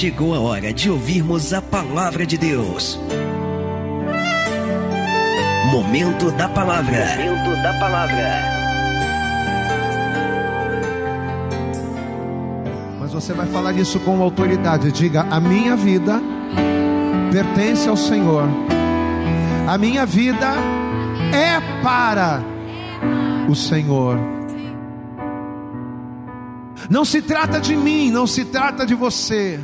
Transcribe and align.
chegou 0.00 0.34
a 0.34 0.40
hora 0.40 0.72
de 0.72 0.88
ouvirmos 0.90 1.52
a 1.52 1.60
palavra 1.60 2.24
de 2.24 2.38
Deus. 2.38 2.98
Momento 5.70 6.30
da 6.30 6.48
palavra. 6.48 7.04
Momento 7.18 7.62
da 7.62 7.78
palavra. 7.78 8.42
Mas 12.98 13.12
você 13.12 13.34
vai 13.34 13.46
falar 13.48 13.72
isso 13.72 14.00
com 14.00 14.22
autoridade. 14.22 14.90
Diga: 14.90 15.26
a 15.30 15.38
minha 15.38 15.76
vida 15.76 16.18
pertence 17.30 17.86
ao 17.86 17.96
Senhor. 17.96 18.48
A 19.68 19.76
minha 19.76 20.06
vida 20.06 20.54
é 21.30 21.82
para 21.82 22.42
o 23.50 23.54
Senhor. 23.54 24.18
Não 26.88 27.04
se 27.04 27.20
trata 27.20 27.60
de 27.60 27.76
mim, 27.76 28.10
não 28.10 28.26
se 28.26 28.46
trata 28.46 28.86
de 28.86 28.94
você. 28.94 29.60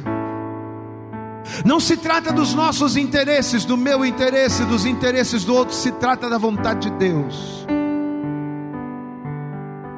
Não 1.64 1.80
se 1.80 1.96
trata 1.96 2.32
dos 2.32 2.54
nossos 2.54 2.96
interesses, 2.96 3.64
do 3.64 3.76
meu 3.76 4.04
interesse, 4.04 4.64
dos 4.64 4.84
interesses 4.84 5.44
do 5.44 5.54
outro, 5.54 5.74
se 5.74 5.92
trata 5.92 6.28
da 6.28 6.38
vontade 6.38 6.90
de 6.90 6.96
Deus. 6.96 7.66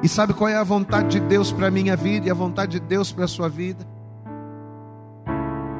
E 0.01 0.07
sabe 0.07 0.33
qual 0.33 0.49
é 0.49 0.55
a 0.55 0.63
vontade 0.63 1.19
de 1.19 1.27
Deus 1.27 1.51
para 1.51 1.67
a 1.67 1.71
minha 1.71 1.95
vida 1.95 2.27
e 2.27 2.31
a 2.31 2.33
vontade 2.33 2.79
de 2.79 2.79
Deus 2.79 3.11
para 3.11 3.25
a 3.25 3.27
sua 3.27 3.49
vida? 3.49 3.85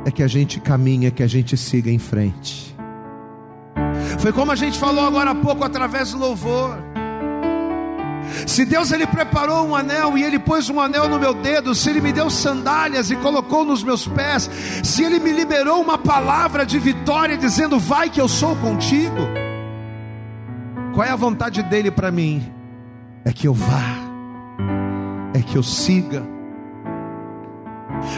É 0.05 0.11
que 0.11 0.23
a 0.23 0.27
gente 0.27 0.59
caminhe, 0.59 1.07
é 1.07 1.11
que 1.11 1.23
a 1.23 1.27
gente 1.27 1.55
siga 1.55 1.89
em 1.89 1.99
frente. 1.99 2.75
Foi 4.19 4.33
como 4.33 4.51
a 4.51 4.55
gente 4.55 4.77
falou 4.77 5.05
agora 5.05 5.31
há 5.31 5.35
pouco 5.35 5.63
através 5.63 6.11
do 6.11 6.17
louvor. 6.17 6.88
Se 8.45 8.65
Deus 8.65 8.91
ele 8.91 9.07
preparou 9.07 9.67
um 9.67 9.75
anel 9.75 10.17
e 10.17 10.23
ele 10.23 10.39
pôs 10.39 10.69
um 10.69 10.79
anel 10.79 11.07
no 11.09 11.19
meu 11.19 11.33
dedo, 11.33 11.73
se 11.73 11.89
ele 11.89 12.01
me 12.01 12.11
deu 12.11 12.29
sandálias 12.29 13.11
e 13.11 13.15
colocou 13.15 13.63
nos 13.63 13.83
meus 13.83 14.07
pés, 14.07 14.49
se 14.83 15.03
ele 15.03 15.19
me 15.19 15.31
liberou 15.31 15.81
uma 15.81 15.97
palavra 15.97 16.65
de 16.65 16.79
vitória 16.79 17.37
dizendo 17.37 17.79
vai 17.79 18.09
que 18.09 18.21
eu 18.21 18.27
sou 18.27 18.55
contigo, 18.57 19.27
qual 20.93 21.07
é 21.07 21.11
a 21.11 21.15
vontade 21.15 21.63
dele 21.63 21.91
para 21.91 22.11
mim? 22.11 22.51
É 23.23 23.31
que 23.31 23.47
eu 23.47 23.53
vá, 23.53 23.95
é 25.33 25.41
que 25.41 25.55
eu 25.57 25.63
siga. 25.63 26.23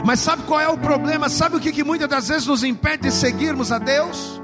Mas 0.06 0.20
sabe 0.20 0.44
qual 0.44 0.60
é 0.60 0.68
o 0.68 0.78
problema? 0.78 1.30
Sabe 1.30 1.56
o 1.56 1.60
que, 1.60 1.72
que 1.72 1.84
muitas 1.84 2.08
das 2.08 2.28
vezes 2.28 2.48
nos 2.48 2.64
impede 2.64 3.04
de 3.04 3.12
seguirmos 3.12 3.72
a 3.72 3.80
Deus? 3.80 4.42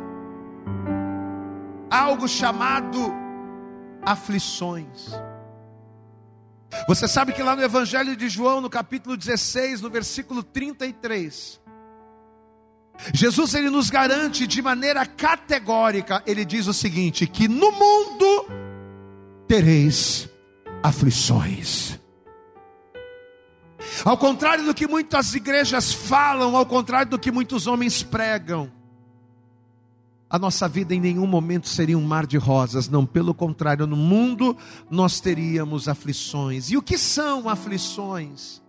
Algo 1.90 2.28
chamado 2.28 3.14
aflições. 4.02 5.12
Você 6.88 7.08
sabe 7.08 7.34
que 7.34 7.44
lá 7.44 7.56
no 7.56 7.64
Evangelho 7.64 8.16
de 8.16 8.28
João, 8.30 8.62
no 8.62 8.70
capítulo 8.70 9.16
16, 9.16 9.82
no 9.82 9.90
versículo 9.90 10.44
33, 10.44 11.60
Jesus 13.14 13.54
ele 13.54 13.70
nos 13.70 13.90
garante 13.90 14.48
de 14.48 14.62
maneira 14.62 15.06
categórica, 15.06 16.22
ele 16.26 16.44
diz 16.44 16.68
o 16.68 16.74
seguinte: 16.74 17.28
que 17.28 17.48
no 17.48 17.72
mundo 17.72 18.48
tereis 19.48 20.30
aflições. 20.84 22.00
Ao 24.04 24.18
contrário 24.18 24.66
do 24.66 24.74
que 24.74 24.88
muitas 24.88 25.34
igrejas 25.34 25.94
falam, 25.94 26.56
ao 26.56 26.66
contrário 26.66 27.10
do 27.10 27.20
que 27.20 27.32
muitos 27.32 27.68
homens 27.68 28.04
pregam, 28.04 28.72
a 30.30 30.38
nossa 30.38 30.68
vida 30.68 30.94
em 30.94 31.00
nenhum 31.00 31.26
momento 31.26 31.70
seria 31.70 31.98
um 31.98 32.04
mar 32.04 32.26
de 32.26 32.38
rosas, 32.38 32.90
não, 32.90 33.06
pelo 33.06 33.34
contrário, 33.34 33.88
no 33.88 33.96
mundo 33.96 34.58
nós 34.90 35.22
teríamos 35.22 35.88
aflições. 35.88 36.70
E 36.70 36.78
o 36.78 36.82
que 36.82 36.98
são 36.98 37.48
aflições? 37.48 38.62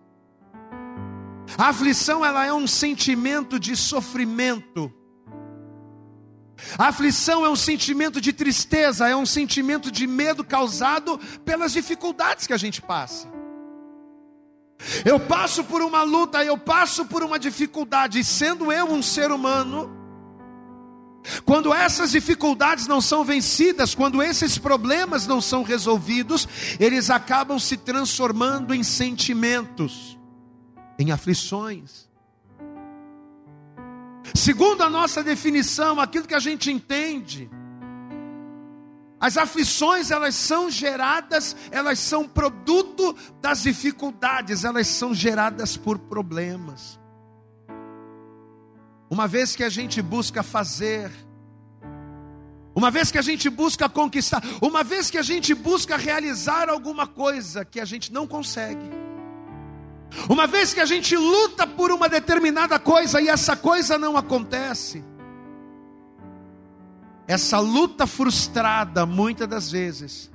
A 1.57 1.69
aflição 1.69 2.23
ela 2.23 2.45
é 2.45 2.53
um 2.53 2.67
sentimento 2.67 3.59
de 3.59 3.75
sofrimento. 3.75 4.93
A 6.77 6.87
aflição 6.87 7.45
é 7.45 7.49
um 7.49 7.55
sentimento 7.55 8.21
de 8.21 8.31
tristeza, 8.31 9.07
é 9.07 9.15
um 9.15 9.25
sentimento 9.25 9.91
de 9.91 10.07
medo 10.07 10.43
causado 10.43 11.17
pelas 11.43 11.73
dificuldades 11.73 12.47
que 12.47 12.53
a 12.53 12.57
gente 12.57 12.81
passa. 12.81 13.27
Eu 15.03 15.19
passo 15.19 15.63
por 15.63 15.81
uma 15.81 16.03
luta, 16.03 16.43
eu 16.43 16.57
passo 16.57 17.05
por 17.05 17.21
uma 17.21 17.37
dificuldade, 17.37 18.19
e 18.19 18.23
sendo 18.23 18.71
eu 18.71 18.85
um 18.85 19.01
ser 19.01 19.29
humano, 19.31 19.98
quando 21.45 21.73
essas 21.73 22.11
dificuldades 22.11 22.87
não 22.87 23.01
são 23.01 23.23
vencidas, 23.23 23.93
quando 23.93 24.21
esses 24.21 24.57
problemas 24.57 25.27
não 25.27 25.41
são 25.41 25.63
resolvidos, 25.63 26.47
eles 26.79 27.09
acabam 27.09 27.59
se 27.59 27.77
transformando 27.77 28.73
em 28.73 28.83
sentimentos, 28.83 30.17
em 30.97 31.11
aflições. 31.11 32.09
Segundo 34.33 34.81
a 34.83 34.89
nossa 34.89 35.23
definição, 35.23 35.99
aquilo 35.99 36.27
que 36.27 36.35
a 36.35 36.39
gente 36.39 36.71
entende, 36.71 37.49
as 39.19 39.37
aflições 39.37 40.11
elas 40.11 40.35
são 40.35 40.69
geradas, 40.69 41.55
elas 41.71 41.99
são 41.99 42.27
produto 42.27 43.15
das 43.41 43.63
dificuldades, 43.63 44.63
elas 44.63 44.87
são 44.87 45.13
geradas 45.13 45.75
por 45.75 45.99
problemas. 45.99 46.98
Uma 49.09 49.27
vez 49.27 49.55
que 49.55 49.63
a 49.63 49.69
gente 49.69 50.01
busca 50.01 50.43
fazer, 50.43 51.11
uma 52.75 52.91
vez 52.91 53.11
que 53.11 53.17
a 53.17 53.21
gente 53.21 53.49
busca 53.49 53.89
conquistar, 53.89 54.41
uma 54.61 54.83
vez 54.83 55.09
que 55.09 55.17
a 55.17 55.23
gente 55.23 55.53
busca 55.53 55.97
realizar 55.97 56.69
alguma 56.69 57.07
coisa 57.07 57.65
que 57.65 57.79
a 57.79 57.85
gente 57.85 58.13
não 58.13 58.27
consegue, 58.27 58.89
uma 60.29 60.45
vez 60.45 60.73
que 60.73 60.79
a 60.79 60.85
gente 60.85 61.15
luta 61.17 61.65
por 61.65 61.91
uma 61.91 62.07
determinada 62.07 62.77
coisa 62.77 63.19
e 63.19 63.27
essa 63.27 63.55
coisa 63.55 63.97
não 63.97 64.15
acontece, 64.15 65.03
essa 67.27 67.59
luta 67.59 68.05
frustrada, 68.05 69.05
muitas 69.05 69.47
das 69.47 69.71
vezes, 69.71 70.31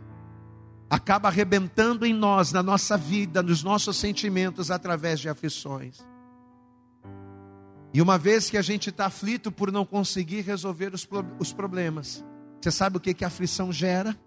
acaba 0.88 1.28
arrebentando 1.28 2.06
em 2.06 2.12
nós, 2.12 2.52
na 2.52 2.62
nossa 2.62 2.96
vida, 2.96 3.42
nos 3.42 3.62
nossos 3.64 3.96
sentimentos, 3.96 4.70
através 4.70 5.18
de 5.18 5.28
aflições. 5.28 6.13
E 7.94 8.02
uma 8.02 8.18
vez 8.18 8.50
que 8.50 8.58
a 8.58 8.62
gente 8.62 8.90
está 8.90 9.06
aflito 9.06 9.52
por 9.52 9.70
não 9.70 9.86
conseguir 9.86 10.40
resolver 10.40 10.92
os, 10.92 11.08
os 11.38 11.52
problemas, 11.52 12.24
você 12.60 12.72
sabe 12.72 12.96
o 12.96 13.00
que, 13.00 13.14
que 13.14 13.24
a 13.24 13.28
aflição 13.28 13.72
gera? 13.72 14.18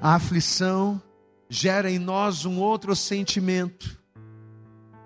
A 0.00 0.16
aflição 0.16 1.00
gera 1.48 1.88
em 1.88 2.00
nós 2.00 2.44
um 2.44 2.58
outro 2.58 2.96
sentimento 2.96 3.96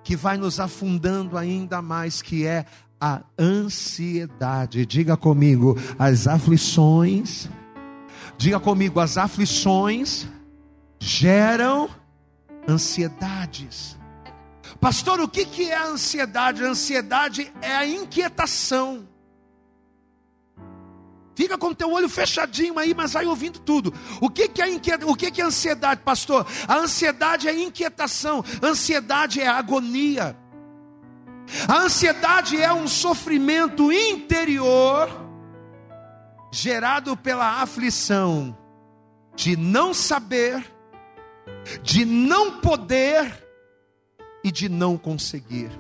que 0.03 0.16
vai 0.16 0.38
nos 0.38 0.58
afundando 0.58 1.36
ainda 1.36 1.82
mais, 1.82 2.22
que 2.22 2.47
é 2.47 2.64
a 2.98 3.22
ansiedade. 3.38 4.87
Diga 4.87 5.14
comigo, 5.14 5.76
as 5.98 6.26
aflições. 6.26 7.50
Diga 8.38 8.58
comigo, 8.58 8.98
as 8.98 9.19
aflições 9.19 10.26
geram 10.98 11.91
ansiedades. 12.66 14.00
Pastor, 14.81 15.21
o 15.21 15.29
que, 15.29 15.45
que 15.45 15.71
é 15.71 15.77
a 15.77 15.85
ansiedade? 15.85 16.65
A 16.65 16.69
ansiedade 16.69 17.53
é 17.61 17.75
a 17.75 17.87
inquietação. 17.87 19.07
Fica 21.35 21.59
com 21.59 21.69
o 21.69 21.75
teu 21.75 21.93
olho 21.93 22.09
fechadinho 22.09 22.79
aí, 22.79 22.95
mas 22.95 23.13
vai 23.13 23.27
ouvindo 23.27 23.59
tudo. 23.61 23.93
O 24.21 24.31
que, 24.31 24.49
que 24.49 24.63
é 24.63 24.67
o 25.05 25.15
que, 25.15 25.31
que 25.31 25.41
é 25.43 25.45
ansiedade, 25.45 26.01
pastor? 26.03 26.47
A 26.67 26.77
ansiedade 26.77 27.47
é 27.47 27.55
inquietação, 27.59 28.43
a 28.63 28.67
ansiedade 28.67 29.41
é 29.41 29.49
agonia. 29.49 30.37
A 31.69 31.79
ansiedade 31.79 32.61
é 32.61 32.73
um 32.73 32.89
sofrimento 32.89 33.93
interior 33.93 35.09
gerado 36.51 37.17
pela 37.17 37.61
aflição 37.61 38.57
de 39.35 39.57
não 39.57 39.93
saber, 39.93 40.65
de 41.83 42.05
não 42.05 42.61
poder 42.61 43.50
e 44.43 44.51
de 44.51 44.69
não 44.69 44.97
conseguir. 44.97 45.70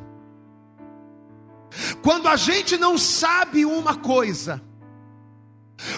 Quando 2.02 2.28
a 2.28 2.36
gente 2.36 2.76
não 2.76 2.98
sabe 2.98 3.64
uma 3.64 3.96
coisa, 3.96 4.60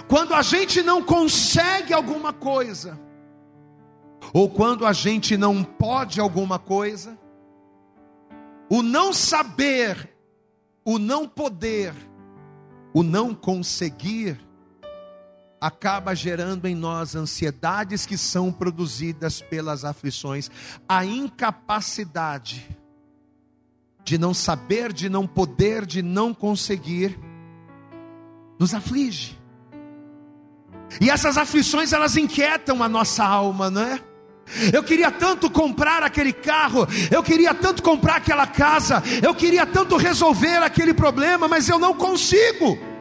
quando 0.09 0.35
a 0.35 0.43
gente 0.43 0.83
não 0.83 1.03
consegue 1.03 1.93
alguma 1.93 2.33
coisa, 2.33 3.01
ou 4.33 4.49
quando 4.49 4.87
a 4.87 4.93
gente 4.93 5.37
não 5.37 5.65
pode 5.65 6.21
alguma 6.21 6.59
coisa, 6.59 7.19
o 8.71 8.83
não 8.83 9.13
saber, 9.13 10.11
o 10.85 10.99
não 10.99 11.29
poder, 11.29 11.95
o 12.95 13.03
não 13.03 13.35
conseguir, 13.35 14.41
acaba 15.63 16.13
gerando 16.13 16.67
em 16.67 16.75
nós 16.75 17.15
ansiedades 17.15 18.05
que 18.05 18.19
são 18.19 18.51
produzidas 18.51 19.41
pelas 19.41 19.85
aflições, 19.85 20.51
a 20.89 21.05
incapacidade 21.05 22.69
de 24.03 24.19
não 24.19 24.35
saber, 24.35 24.93
de 24.93 25.09
não 25.09 25.25
poder, 25.25 25.87
de 25.87 26.03
não 26.03 26.35
conseguir, 26.35 27.17
nos 28.59 28.75
aflige. 28.75 29.39
E 31.01 31.09
essas 31.09 31.39
aflições 31.39 31.93
elas 31.93 32.17
inquietam 32.17 32.83
a 32.83 32.89
nossa 32.89 33.25
alma, 33.25 33.71
não 33.71 33.83
é? 33.83 34.01
Eu 34.73 34.83
queria 34.83 35.13
tanto 35.13 35.49
comprar 35.49 36.03
aquele 36.03 36.33
carro, 36.33 36.89
eu 37.09 37.23
queria 37.23 37.55
tanto 37.55 37.85
comprar 37.85 38.17
aquela 38.17 38.49
casa, 38.49 39.01
eu 39.23 39.33
queria 39.33 39.65
tanto 39.65 39.97
resolver 39.97 40.57
aquele 40.57 40.93
problema, 40.93 41.47
mas 41.47 41.69
eu 41.69 41.79
não 41.79 41.95
consigo. 41.95 42.92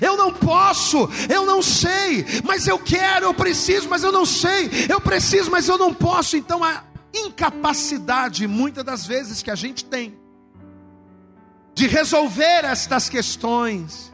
Eu 0.00 0.16
não 0.16 0.32
posso, 0.32 1.08
eu 1.28 1.44
não 1.44 1.62
sei, 1.62 2.24
mas 2.44 2.66
eu 2.66 2.78
quero, 2.78 3.26
eu 3.26 3.34
preciso, 3.34 3.88
mas 3.88 4.02
eu 4.02 4.10
não 4.12 4.24
sei, 4.24 4.70
eu 4.88 5.00
preciso, 5.00 5.50
mas 5.50 5.68
eu 5.68 5.76
não 5.76 5.92
posso. 5.92 6.36
Então 6.36 6.64
a 6.64 6.84
incapacidade, 7.12 8.46
muitas 8.46 8.84
das 8.84 9.06
vezes, 9.06 9.42
que 9.42 9.50
a 9.50 9.54
gente 9.54 9.84
tem 9.84 10.18
de 11.74 11.86
resolver 11.86 12.64
estas 12.64 13.08
questões, 13.08 14.12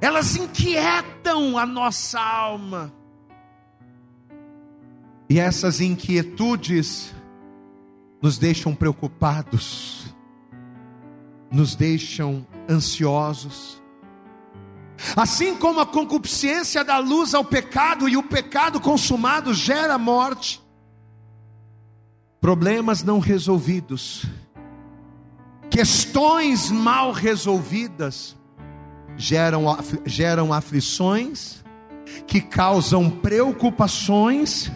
elas 0.00 0.36
inquietam 0.36 1.56
a 1.56 1.64
nossa 1.64 2.20
alma. 2.20 2.92
E 5.30 5.38
essas 5.38 5.80
inquietudes 5.80 7.14
nos 8.20 8.38
deixam 8.38 8.74
preocupados, 8.74 10.14
nos 11.50 11.76
deixam 11.76 12.46
ansiosos. 12.68 13.82
Assim 15.14 15.56
como 15.56 15.80
a 15.80 15.86
concupiscência 15.86 16.82
dá 16.82 16.98
luz 16.98 17.34
ao 17.34 17.44
pecado 17.44 18.08
e 18.08 18.16
o 18.16 18.22
pecado 18.22 18.80
consumado 18.80 19.54
gera 19.54 19.96
morte, 19.96 20.60
problemas 22.40 23.02
não 23.02 23.18
resolvidos, 23.18 24.26
questões 25.70 26.70
mal 26.70 27.12
resolvidas, 27.12 28.36
geram, 29.16 29.64
geram 30.04 30.52
aflições, 30.52 31.62
que 32.26 32.40
causam 32.40 33.10
preocupações 33.10 34.70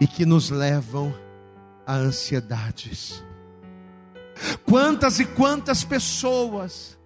e 0.00 0.06
que 0.06 0.24
nos 0.24 0.50
levam 0.50 1.14
a 1.86 1.94
ansiedades. 1.94 3.22
Quantas 4.64 5.20
e 5.20 5.24
quantas 5.26 5.84
pessoas 5.84 6.98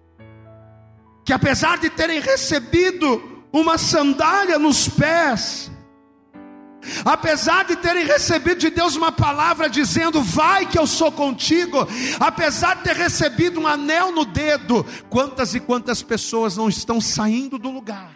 que, 1.25 1.33
apesar 1.33 1.79
de 1.79 1.89
terem 1.89 2.19
recebido 2.21 3.43
uma 3.51 3.79
sandália 3.79 4.59
nos 4.59 4.87
pés, 4.87 5.71
apesar 7.03 7.65
de 7.65 7.75
terem 7.75 8.05
recebido 8.05 8.59
de 8.59 8.69
Deus 8.69 8.95
uma 8.95 9.11
palavra 9.11 9.67
dizendo, 9.67 10.21
vai 10.21 10.67
que 10.67 10.77
eu 10.77 10.85
sou 10.85 11.11
contigo, 11.11 11.87
apesar 12.19 12.75
de 12.75 12.83
ter 12.83 12.95
recebido 12.95 13.59
um 13.59 13.65
anel 13.65 14.11
no 14.11 14.23
dedo, 14.23 14.85
quantas 15.09 15.55
e 15.55 15.59
quantas 15.59 16.03
pessoas 16.03 16.55
não 16.55 16.69
estão 16.69 17.01
saindo 17.01 17.57
do 17.57 17.71
lugar, 17.71 18.15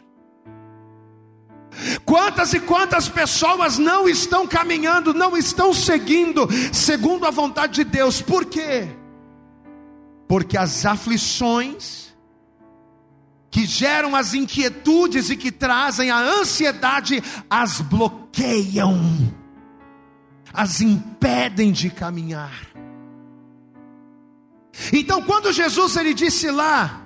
Quantas 2.03 2.53
e 2.53 2.59
quantas 2.59 3.07
pessoas 3.07 3.77
não 3.77 4.09
estão 4.09 4.45
caminhando, 4.45 5.13
não 5.13 5.38
estão 5.38 5.73
seguindo 5.73 6.47
segundo 6.73 7.25
a 7.25 7.31
vontade 7.31 7.75
de 7.75 7.83
Deus? 7.85 8.21
Por 8.21 8.45
quê? 8.45 8.88
Porque 10.27 10.57
as 10.57 10.85
aflições 10.85 12.08
que 13.51 13.65
geram 13.65 14.15
as 14.15 14.33
inquietudes 14.33 15.29
e 15.29 15.35
que 15.35 15.51
trazem 15.51 16.11
a 16.11 16.19
ansiedade 16.19 17.23
as 17.49 17.81
bloqueiam, 17.81 19.33
as 20.53 20.81
impedem 20.81 21.71
de 21.71 21.89
caminhar. 21.89 22.67
Então, 24.93 25.21
quando 25.21 25.51
Jesus 25.51 25.95
ele 25.97 26.13
disse 26.13 26.49
lá, 26.49 27.05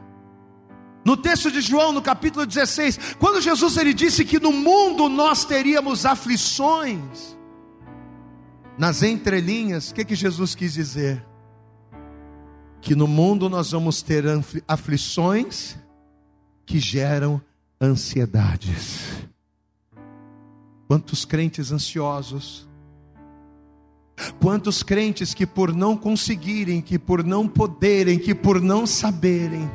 no 1.06 1.18
texto 1.18 1.52
de 1.52 1.60
João, 1.60 1.92
no 1.92 2.02
capítulo 2.02 2.46
16, 2.46 3.16
quando 3.20 3.42
Jesus 3.42 3.76
ele 3.78 3.94
disse 3.94 4.24
que 4.24 4.40
no 4.40 4.52
mundo 4.52 5.10
nós 5.10 5.44
teríamos 5.44 6.06
aflições, 6.06 7.38
nas 8.78 9.04
entrelinhas, 9.04 9.92
o 9.92 9.94
que, 9.94 10.06
que 10.06 10.16
Jesus 10.16 10.56
quis 10.56 10.74
dizer? 10.74 11.24
Que 12.82 12.96
no 12.96 13.08
mundo 13.08 13.50
nós 13.50 13.72
vamos 13.72 14.02
ter 14.02 14.24
aflições 14.68 15.78
que 16.66 16.80
geram 16.80 17.42
ansiedades. 17.80 19.28
Quantos 20.88 21.26
crentes 21.26 21.72
ansiosos, 21.72 22.68
quantos 24.40 24.84
crentes 24.84 25.34
que 25.34 25.46
por 25.46 25.74
não 25.74 25.98
conseguirem, 25.98 26.82
que 26.82 27.00
por 27.00 27.24
não 27.24 27.48
poderem, 27.48 28.20
que 28.20 28.36
por 28.36 28.62
não 28.62 28.86
saberem, 28.86 29.70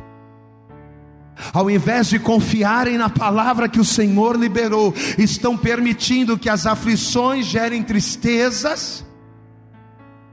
ao 1.53 1.71
invés 1.71 2.09
de 2.09 2.19
confiarem 2.19 2.99
na 2.99 3.09
palavra 3.09 3.69
que 3.69 3.81
o 3.81 3.85
Senhor 3.85 4.37
liberou, 4.37 4.93
estão 5.17 5.57
permitindo 5.57 6.39
que 6.39 6.49
as 6.49 6.67
aflições 6.67 7.47
gerem 7.47 7.83
tristezas 7.83 9.05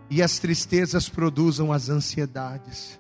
e 0.09 0.21
as 0.21 0.39
tristezas 0.39 1.07
produzam 1.09 1.71
as 1.71 1.89
ansiedades. 1.89 2.99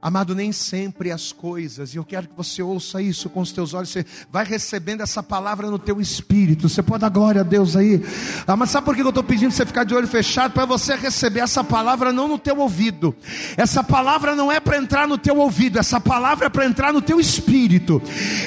Amado, 0.00 0.34
nem 0.34 0.52
sempre 0.52 1.10
as 1.10 1.32
coisas, 1.32 1.94
e 1.94 1.96
eu 1.96 2.04
quero 2.04 2.28
que 2.28 2.36
você 2.36 2.62
ouça 2.62 3.00
isso 3.00 3.30
com 3.30 3.40
os 3.40 3.50
teus 3.50 3.72
olhos, 3.72 3.88
você 3.88 4.04
vai 4.30 4.44
recebendo 4.44 5.00
essa 5.00 5.22
palavra 5.22 5.70
no 5.70 5.78
teu 5.78 6.00
espírito, 6.00 6.68
você 6.68 6.82
pode 6.82 7.00
dar 7.00 7.08
glória 7.08 7.40
a 7.40 7.44
Deus 7.44 7.74
aí. 7.74 8.04
Ah, 8.46 8.54
mas 8.56 8.70
sabe 8.70 8.84
por 8.84 8.94
que 8.94 9.00
eu 9.00 9.08
estou 9.08 9.24
pedindo 9.24 9.50
você 9.50 9.64
ficar 9.64 9.84
de 9.84 9.94
olho 9.94 10.06
fechado? 10.06 10.52
Para 10.52 10.66
você 10.66 10.94
receber 10.94 11.40
essa 11.40 11.64
palavra 11.64 12.12
não 12.12 12.28
no 12.28 12.38
teu 12.38 12.58
ouvido, 12.58 13.16
essa 13.56 13.82
palavra 13.82 14.36
não 14.36 14.52
é 14.52 14.60
para 14.60 14.76
entrar 14.76 15.08
no 15.08 15.16
teu 15.16 15.38
ouvido, 15.38 15.78
essa 15.78 15.98
palavra 15.98 16.46
é 16.46 16.50
para 16.50 16.66
entrar 16.66 16.92
no 16.92 17.00
teu 17.00 17.18
espírito, 17.18 18.00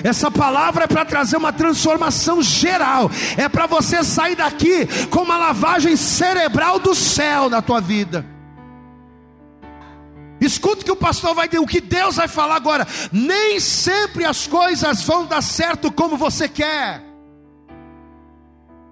essa 0.03 0.29
palavra 0.29 0.83
é 0.83 0.87
para 0.87 1.03
trazer 1.03 1.35
uma 1.35 1.51
transformação 1.51 2.43
geral, 2.43 3.09
é 3.35 3.49
para 3.49 3.65
você 3.65 4.03
sair 4.03 4.35
daqui 4.35 4.85
com 5.07 5.23
uma 5.23 5.37
lavagem 5.37 5.97
cerebral 5.97 6.79
do 6.79 6.93
céu 6.93 7.49
na 7.49 7.61
tua 7.61 7.81
vida. 7.81 8.38
Escuta 10.39 10.81
o 10.81 10.85
que 10.85 10.91
o 10.91 10.95
pastor 10.95 11.35
vai 11.35 11.47
dizer, 11.47 11.59
o 11.59 11.67
que 11.67 11.81
Deus 11.81 12.15
vai 12.15 12.27
falar 12.27 12.55
agora. 12.55 12.87
Nem 13.11 13.59
sempre 13.59 14.25
as 14.25 14.47
coisas 14.47 15.03
vão 15.03 15.25
dar 15.25 15.41
certo 15.41 15.91
como 15.91 16.17
você 16.17 16.47
quer. 16.47 17.03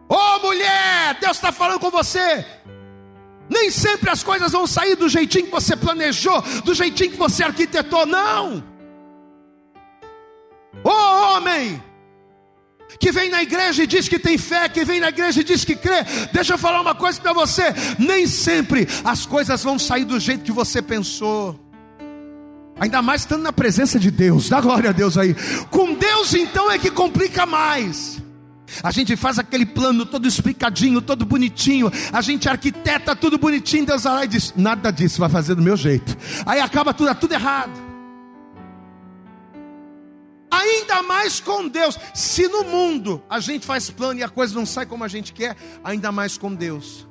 Ô 0.09 0.15
oh, 0.15 0.39
mulher, 0.39 1.17
Deus 1.19 1.37
está 1.37 1.51
falando 1.51 1.79
com 1.79 1.89
você. 1.89 2.45
Nem 3.49 3.71
sempre 3.71 4.09
as 4.09 4.23
coisas 4.23 4.51
vão 4.51 4.67
sair 4.67 4.95
do 4.95 5.07
jeitinho 5.07 5.45
que 5.45 5.51
você 5.51 5.75
planejou, 5.75 6.41
do 6.63 6.73
jeitinho 6.73 7.11
que 7.11 7.17
você 7.17 7.43
arquitetou, 7.43 8.05
não. 8.05 8.63
Ô 10.83 10.89
oh, 10.89 11.35
homem, 11.37 11.81
que 12.99 13.11
vem 13.11 13.29
na 13.29 13.43
igreja 13.43 13.83
e 13.83 13.87
diz 13.87 14.07
que 14.07 14.19
tem 14.19 14.37
fé, 14.37 14.67
que 14.69 14.83
vem 14.83 14.99
na 14.99 15.09
igreja 15.09 15.41
e 15.41 15.43
diz 15.43 15.63
que 15.63 15.75
crê. 15.75 16.03
Deixa 16.31 16.53
eu 16.53 16.57
falar 16.57 16.81
uma 16.81 16.95
coisa 16.95 17.19
para 17.19 17.33
você: 17.33 17.73
nem 17.97 18.27
sempre 18.27 18.87
as 19.03 19.25
coisas 19.25 19.63
vão 19.63 19.77
sair 19.77 20.05
do 20.05 20.19
jeito 20.19 20.43
que 20.43 20.51
você 20.51 20.81
pensou. 20.81 21.59
Ainda 22.79 23.01
mais 23.01 23.21
estando 23.21 23.41
na 23.41 23.51
presença 23.51 23.99
de 23.99 24.11
Deus, 24.11 24.49
dá 24.49 24.61
glória 24.61 24.91
a 24.91 24.93
Deus 24.93 25.17
aí. 25.17 25.35
Com 25.71 25.95
Deus 25.95 26.33
então 26.33 26.71
é 26.71 26.77
que 26.77 26.91
complica 26.91 27.45
mais. 27.45 28.21
A 28.83 28.91
gente 28.91 29.15
faz 29.15 29.39
aquele 29.39 29.65
plano 29.65 30.05
todo 30.05 30.27
explicadinho, 30.27 31.01
todo 31.01 31.25
bonitinho. 31.25 31.91
A 32.11 32.21
gente 32.21 32.49
arquiteta 32.49 33.15
tudo 33.15 33.37
bonitinho. 33.37 33.85
Deus 33.85 34.03
vai 34.03 34.13
lá 34.13 34.25
e 34.25 34.27
diz: 34.27 34.53
Nada 34.55 34.91
disso 34.91 35.19
vai 35.19 35.29
fazer 35.29 35.55
do 35.55 35.61
meu 35.61 35.77
jeito. 35.77 36.15
Aí 36.45 36.59
acaba 36.59 36.93
tudo, 36.93 37.13
tudo 37.15 37.33
errado 37.33 37.86
ainda 40.77 41.01
mais 41.03 41.39
com 41.39 41.67
Deus. 41.67 41.97
Se 42.13 42.47
no 42.47 42.63
mundo 42.63 43.21
a 43.29 43.39
gente 43.39 43.65
faz 43.65 43.89
plano 43.89 44.19
e 44.19 44.23
a 44.23 44.29
coisa 44.29 44.55
não 44.55 44.65
sai 44.65 44.85
como 44.85 45.03
a 45.03 45.07
gente 45.07 45.33
quer, 45.33 45.55
ainda 45.83 46.11
mais 46.11 46.37
com 46.37 46.53
Deus. 46.53 47.07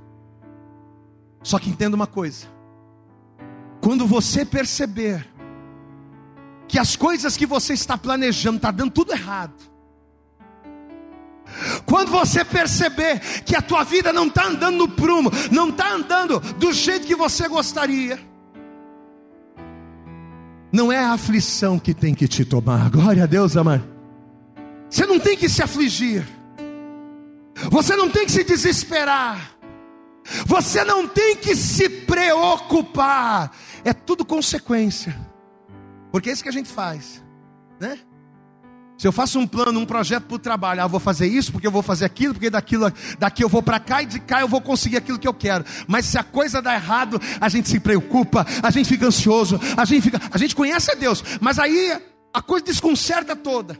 Só 1.42 1.58
que 1.58 1.70
entenda 1.70 1.94
uma 1.94 2.06
coisa: 2.06 2.46
quando 3.80 4.06
você 4.06 4.44
perceber 4.44 5.26
que 6.68 6.78
as 6.78 6.96
coisas 6.96 7.36
que 7.36 7.46
você 7.46 7.72
está 7.72 7.96
planejando 7.96 8.56
está 8.56 8.70
dando 8.70 8.90
tudo 8.90 9.12
errado, 9.12 9.54
quando 11.84 12.10
você 12.10 12.44
perceber 12.44 13.20
que 13.44 13.54
a 13.54 13.62
tua 13.62 13.84
vida 13.84 14.12
não 14.12 14.26
está 14.26 14.46
andando 14.46 14.76
no 14.76 14.88
prumo, 14.88 15.30
não 15.50 15.68
está 15.68 15.92
andando 15.92 16.40
do 16.40 16.72
jeito 16.72 17.06
que 17.06 17.14
você 17.14 17.48
gostaria, 17.48 18.18
não 20.76 20.92
é 20.92 20.98
a 20.98 21.12
aflição 21.12 21.78
que 21.78 21.94
tem 21.94 22.14
que 22.14 22.28
te 22.28 22.44
tomar. 22.44 22.90
Glória 22.90 23.24
a 23.24 23.26
Deus, 23.26 23.56
amado. 23.56 23.82
Você 24.90 25.06
não 25.06 25.18
tem 25.18 25.34
que 25.34 25.48
se 25.48 25.62
afligir. 25.62 26.24
Você 27.70 27.96
não 27.96 28.10
tem 28.10 28.26
que 28.26 28.32
se 28.32 28.44
desesperar. 28.44 29.56
Você 30.44 30.84
não 30.84 31.08
tem 31.08 31.34
que 31.36 31.56
se 31.56 31.88
preocupar. 31.88 33.56
É 33.84 33.94
tudo 33.94 34.24
consequência. 34.24 35.16
Porque 36.12 36.28
é 36.28 36.32
isso 36.34 36.42
que 36.42 36.48
a 36.50 36.52
gente 36.52 36.68
faz, 36.68 37.24
né? 37.80 37.98
Se 38.98 39.06
eu 39.06 39.12
faço 39.12 39.38
um 39.38 39.46
plano, 39.46 39.78
um 39.78 39.84
projeto 39.84 40.24
para 40.24 40.34
o 40.36 40.38
trabalho, 40.38 40.82
ah, 40.82 40.86
vou 40.86 40.98
fazer 40.98 41.26
isso, 41.26 41.52
porque 41.52 41.66
eu 41.66 41.70
vou 41.70 41.82
fazer 41.82 42.06
aquilo, 42.06 42.32
porque 42.32 42.48
daquilo, 42.48 42.90
daqui 43.18 43.44
eu 43.44 43.48
vou 43.48 43.62
para 43.62 43.78
cá 43.78 44.02
e 44.02 44.06
de 44.06 44.18
cá 44.18 44.40
eu 44.40 44.48
vou 44.48 44.60
conseguir 44.60 44.96
aquilo 44.96 45.18
que 45.18 45.28
eu 45.28 45.34
quero. 45.34 45.64
Mas 45.86 46.06
se 46.06 46.16
a 46.16 46.24
coisa 46.24 46.62
dá 46.62 46.74
errado, 46.74 47.20
a 47.38 47.48
gente 47.48 47.68
se 47.68 47.78
preocupa, 47.78 48.46
a 48.62 48.70
gente 48.70 48.88
fica 48.88 49.06
ansioso, 49.06 49.60
a 49.76 49.84
gente 49.84 50.02
fica, 50.02 50.20
a 50.30 50.38
gente 50.38 50.56
conhece 50.56 50.90
a 50.90 50.94
Deus, 50.94 51.22
mas 51.40 51.58
aí 51.58 52.00
a 52.32 52.40
coisa 52.40 52.64
desconcerta 52.64 53.36
toda. 53.36 53.78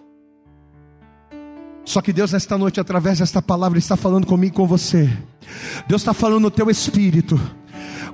Só 1.86 2.02
que 2.02 2.12
Deus, 2.12 2.32
nesta 2.32 2.58
noite, 2.58 2.80
através 2.80 3.20
desta 3.20 3.40
palavra, 3.40 3.78
está 3.78 3.96
falando 3.96 4.26
comigo 4.26 4.54
e 4.54 4.56
com 4.56 4.66
você. 4.66 5.08
Deus 5.86 6.02
está 6.02 6.12
falando 6.12 6.42
no 6.42 6.50
teu 6.50 6.68
espírito. 6.68 7.40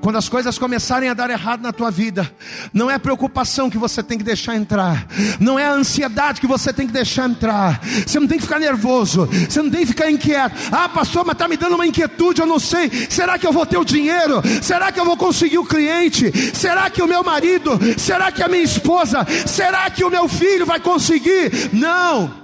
Quando 0.03 0.17
as 0.17 0.29
coisas 0.29 0.59
começarem 0.59 1.09
a 1.09 1.15
dar 1.15 1.31
errado 1.31 1.63
na 1.63 1.73
tua 1.73 1.89
vida, 1.89 2.29
não 2.75 2.91
é 2.91 2.95
a 2.95 2.99
preocupação 2.99 3.71
que 3.71 3.79
você 3.79 4.03
tem 4.03 4.19
que 4.19 4.25
deixar 4.25 4.57
entrar, 4.57 5.07
não 5.39 5.57
é 5.57 5.65
a 5.65 5.73
ansiedade 5.73 6.41
que 6.41 6.47
você 6.47 6.73
tem 6.73 6.89
que 6.89 6.93
deixar 6.93 7.31
entrar. 7.31 7.81
Você 8.05 8.19
não 8.19 8.27
tem 8.27 8.37
que 8.37 8.43
ficar 8.43 8.59
nervoso, 8.59 9.27
você 9.27 9.63
não 9.63 9.71
tem 9.71 9.83
que 9.83 9.87
ficar 9.87 10.11
inquieto. 10.11 10.57
Ah, 10.73 10.89
pastor, 10.89 11.25
mas 11.25 11.35
está 11.35 11.47
me 11.47 11.57
dando 11.57 11.77
uma 11.77 11.87
inquietude, 11.87 12.41
eu 12.41 12.47
não 12.49 12.59
sei. 12.59 12.91
Será 13.09 13.39
que 13.39 13.47
eu 13.47 13.53
vou 13.53 13.65
ter 13.65 13.79
o 13.79 13.85
dinheiro? 13.85 14.43
Será 14.61 14.91
que 14.91 14.99
eu 14.99 15.05
vou 15.05 15.17
conseguir 15.17 15.59
o 15.59 15.65
cliente? 15.65 16.33
Será 16.53 16.91
que 16.91 17.01
o 17.01 17.07
meu 17.07 17.23
marido? 17.23 17.79
Será 17.97 18.33
que 18.33 18.43
a 18.43 18.49
minha 18.49 18.65
esposa? 18.65 19.25
Será 19.47 19.89
que 19.89 20.03
o 20.03 20.11
meu 20.11 20.29
filho 20.29 20.67
vai 20.67 20.81
conseguir? 20.81 21.71
Não. 21.73 22.43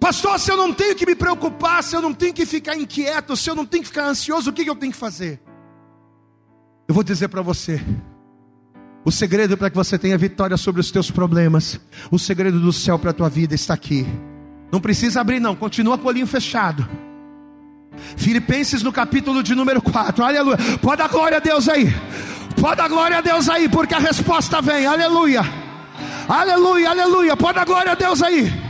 Pastor, 0.00 0.40
se 0.40 0.50
eu 0.50 0.56
não 0.56 0.72
tenho 0.72 0.96
que 0.96 1.06
me 1.06 1.14
preocupar, 1.14 1.84
se 1.84 1.94
eu 1.94 2.02
não 2.02 2.12
tenho 2.12 2.34
que 2.34 2.44
ficar 2.44 2.76
inquieto, 2.76 3.36
se 3.36 3.48
eu 3.48 3.54
não 3.54 3.64
tenho 3.64 3.84
que 3.84 3.90
ficar 3.90 4.06
ansioso, 4.06 4.50
o 4.50 4.52
que 4.52 4.68
eu 4.68 4.74
tenho 4.74 4.90
que 4.90 4.98
fazer? 4.98 5.40
Eu 6.88 6.94
vou 6.94 7.02
dizer 7.02 7.28
para 7.28 7.42
você. 7.42 7.80
O 9.04 9.10
segredo 9.10 9.56
para 9.56 9.68
que 9.68 9.76
você 9.76 9.98
tenha 9.98 10.16
vitória 10.16 10.56
sobre 10.56 10.80
os 10.80 10.90
teus 10.90 11.10
problemas, 11.10 11.80
o 12.10 12.18
segredo 12.18 12.60
do 12.60 12.72
céu 12.72 12.98
para 12.98 13.10
a 13.10 13.14
tua 13.14 13.28
vida 13.28 13.54
está 13.54 13.74
aqui. 13.74 14.06
Não 14.70 14.80
precisa 14.80 15.20
abrir, 15.20 15.40
não, 15.40 15.56
continua 15.56 15.98
com 15.98 16.04
o 16.04 16.08
olhinho 16.08 16.26
fechado. 16.26 16.88
Filipenses 18.16 18.82
no 18.82 18.92
capítulo 18.92 19.42
de 19.42 19.54
número 19.54 19.82
4, 19.82 20.24
aleluia. 20.24 20.56
Pode 20.80 20.98
dar 20.98 21.08
glória 21.08 21.38
a 21.38 21.40
Deus 21.40 21.68
aí, 21.68 21.92
pode 22.60 22.76
dar 22.76 22.88
glória 22.88 23.18
a 23.18 23.20
Deus 23.20 23.48
aí, 23.48 23.68
porque 23.68 23.94
a 23.94 23.98
resposta 23.98 24.62
vem, 24.62 24.86
aleluia, 24.86 25.42
aleluia, 26.28 26.90
aleluia. 26.90 27.36
Pode 27.36 27.56
dar 27.56 27.66
glória 27.66 27.92
a 27.92 27.94
Deus 27.96 28.22
aí. 28.22 28.61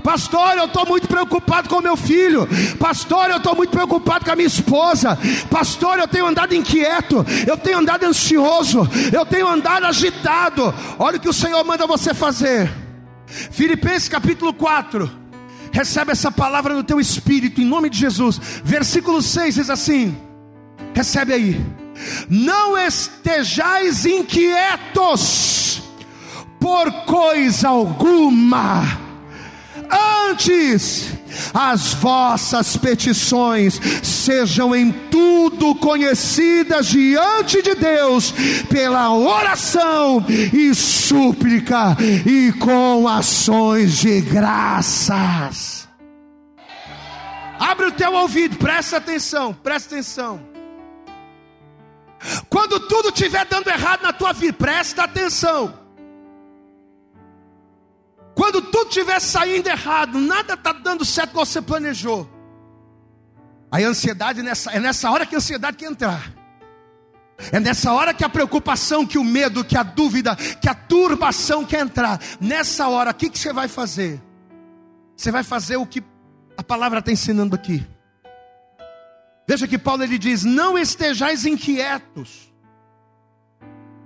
Pastor, 0.00 0.56
eu 0.56 0.64
estou 0.66 0.86
muito 0.86 1.06
preocupado 1.06 1.68
com 1.68 1.80
meu 1.80 1.96
filho. 1.96 2.48
Pastor, 2.78 3.30
eu 3.30 3.36
estou 3.36 3.54
muito 3.54 3.70
preocupado 3.70 4.24
com 4.24 4.32
a 4.32 4.36
minha 4.36 4.46
esposa. 4.46 5.18
Pastor, 5.50 5.98
eu 5.98 6.08
tenho 6.08 6.26
andado 6.26 6.54
inquieto. 6.54 7.24
Eu 7.46 7.56
tenho 7.56 7.78
andado 7.78 8.04
ansioso. 8.04 8.88
Eu 9.12 9.24
tenho 9.26 9.46
andado 9.46 9.86
agitado. 9.86 10.74
Olha 10.98 11.16
o 11.16 11.20
que 11.20 11.28
o 11.28 11.32
Senhor 11.32 11.62
manda 11.64 11.86
você 11.86 12.14
fazer. 12.14 12.70
Filipenses 13.26 14.08
capítulo 14.08 14.52
4. 14.52 15.10
Recebe 15.72 16.12
essa 16.12 16.32
palavra 16.32 16.74
no 16.74 16.82
teu 16.82 16.98
espírito, 16.98 17.60
em 17.60 17.64
nome 17.64 17.88
de 17.88 17.98
Jesus. 17.98 18.40
Versículo 18.64 19.22
6 19.22 19.54
diz 19.54 19.70
assim: 19.70 20.16
Recebe 20.94 21.32
aí. 21.32 21.60
Não 22.28 22.76
estejais 22.76 24.04
inquietos 24.06 25.82
por 26.58 26.90
coisa 27.04 27.68
alguma 27.68 28.99
Antes, 29.90 31.12
as 31.52 31.94
vossas 31.94 32.76
petições 32.76 33.80
sejam 34.02 34.74
em 34.74 34.92
tudo 35.10 35.74
conhecidas 35.74 36.86
diante 36.86 37.62
de 37.62 37.74
Deus, 37.74 38.32
pela 38.68 39.12
oração 39.12 40.24
e 40.28 40.74
súplica 40.74 41.96
e 42.26 42.52
com 42.52 43.08
ações 43.08 43.98
de 43.98 44.20
graças. 44.20 45.88
Abre 47.58 47.86
o 47.86 47.92
teu 47.92 48.12
ouvido, 48.14 48.56
presta 48.56 48.96
atenção, 48.96 49.52
presta 49.52 49.94
atenção. 49.94 50.40
Quando 52.48 52.80
tudo 52.80 53.08
estiver 53.08 53.44
dando 53.46 53.68
errado 53.68 54.02
na 54.02 54.12
tua 54.12 54.32
vida, 54.32 54.52
presta 54.52 55.04
atenção. 55.04 55.79
Quando 58.40 58.62
tudo 58.62 58.88
estiver 58.88 59.20
saindo 59.20 59.68
errado, 59.68 60.18
nada 60.18 60.54
está 60.54 60.72
dando 60.72 61.04
certo 61.04 61.32
que 61.32 61.36
você 61.36 61.60
planejou. 61.60 62.26
Aí 63.70 63.84
a 63.84 63.88
ansiedade 63.88 64.42
nessa, 64.42 64.70
é 64.70 64.80
nessa 64.80 65.10
hora 65.10 65.26
que 65.26 65.34
a 65.34 65.38
ansiedade 65.38 65.76
quer 65.76 65.90
entrar. 65.90 66.32
É 67.52 67.60
nessa 67.60 67.92
hora 67.92 68.14
que 68.14 68.24
a 68.24 68.30
preocupação, 68.30 69.06
que 69.06 69.18
o 69.18 69.24
medo, 69.24 69.62
que 69.62 69.76
a 69.76 69.82
dúvida, 69.82 70.34
que 70.36 70.70
a 70.70 70.74
turbação 70.74 71.66
quer 71.66 71.80
entrar. 71.80 72.18
Nessa 72.40 72.88
hora, 72.88 73.10
o 73.10 73.14
que, 73.14 73.28
que 73.28 73.38
você 73.38 73.52
vai 73.52 73.68
fazer? 73.68 74.18
Você 75.14 75.30
vai 75.30 75.42
fazer 75.42 75.76
o 75.76 75.84
que 75.84 76.02
a 76.56 76.62
palavra 76.62 77.00
está 77.00 77.12
ensinando 77.12 77.54
aqui. 77.54 77.86
Veja 79.46 79.68
que 79.68 79.76
Paulo 79.76 80.02
ele 80.02 80.16
diz: 80.16 80.44
Não 80.44 80.78
estejais 80.78 81.44
inquietos. 81.44 82.50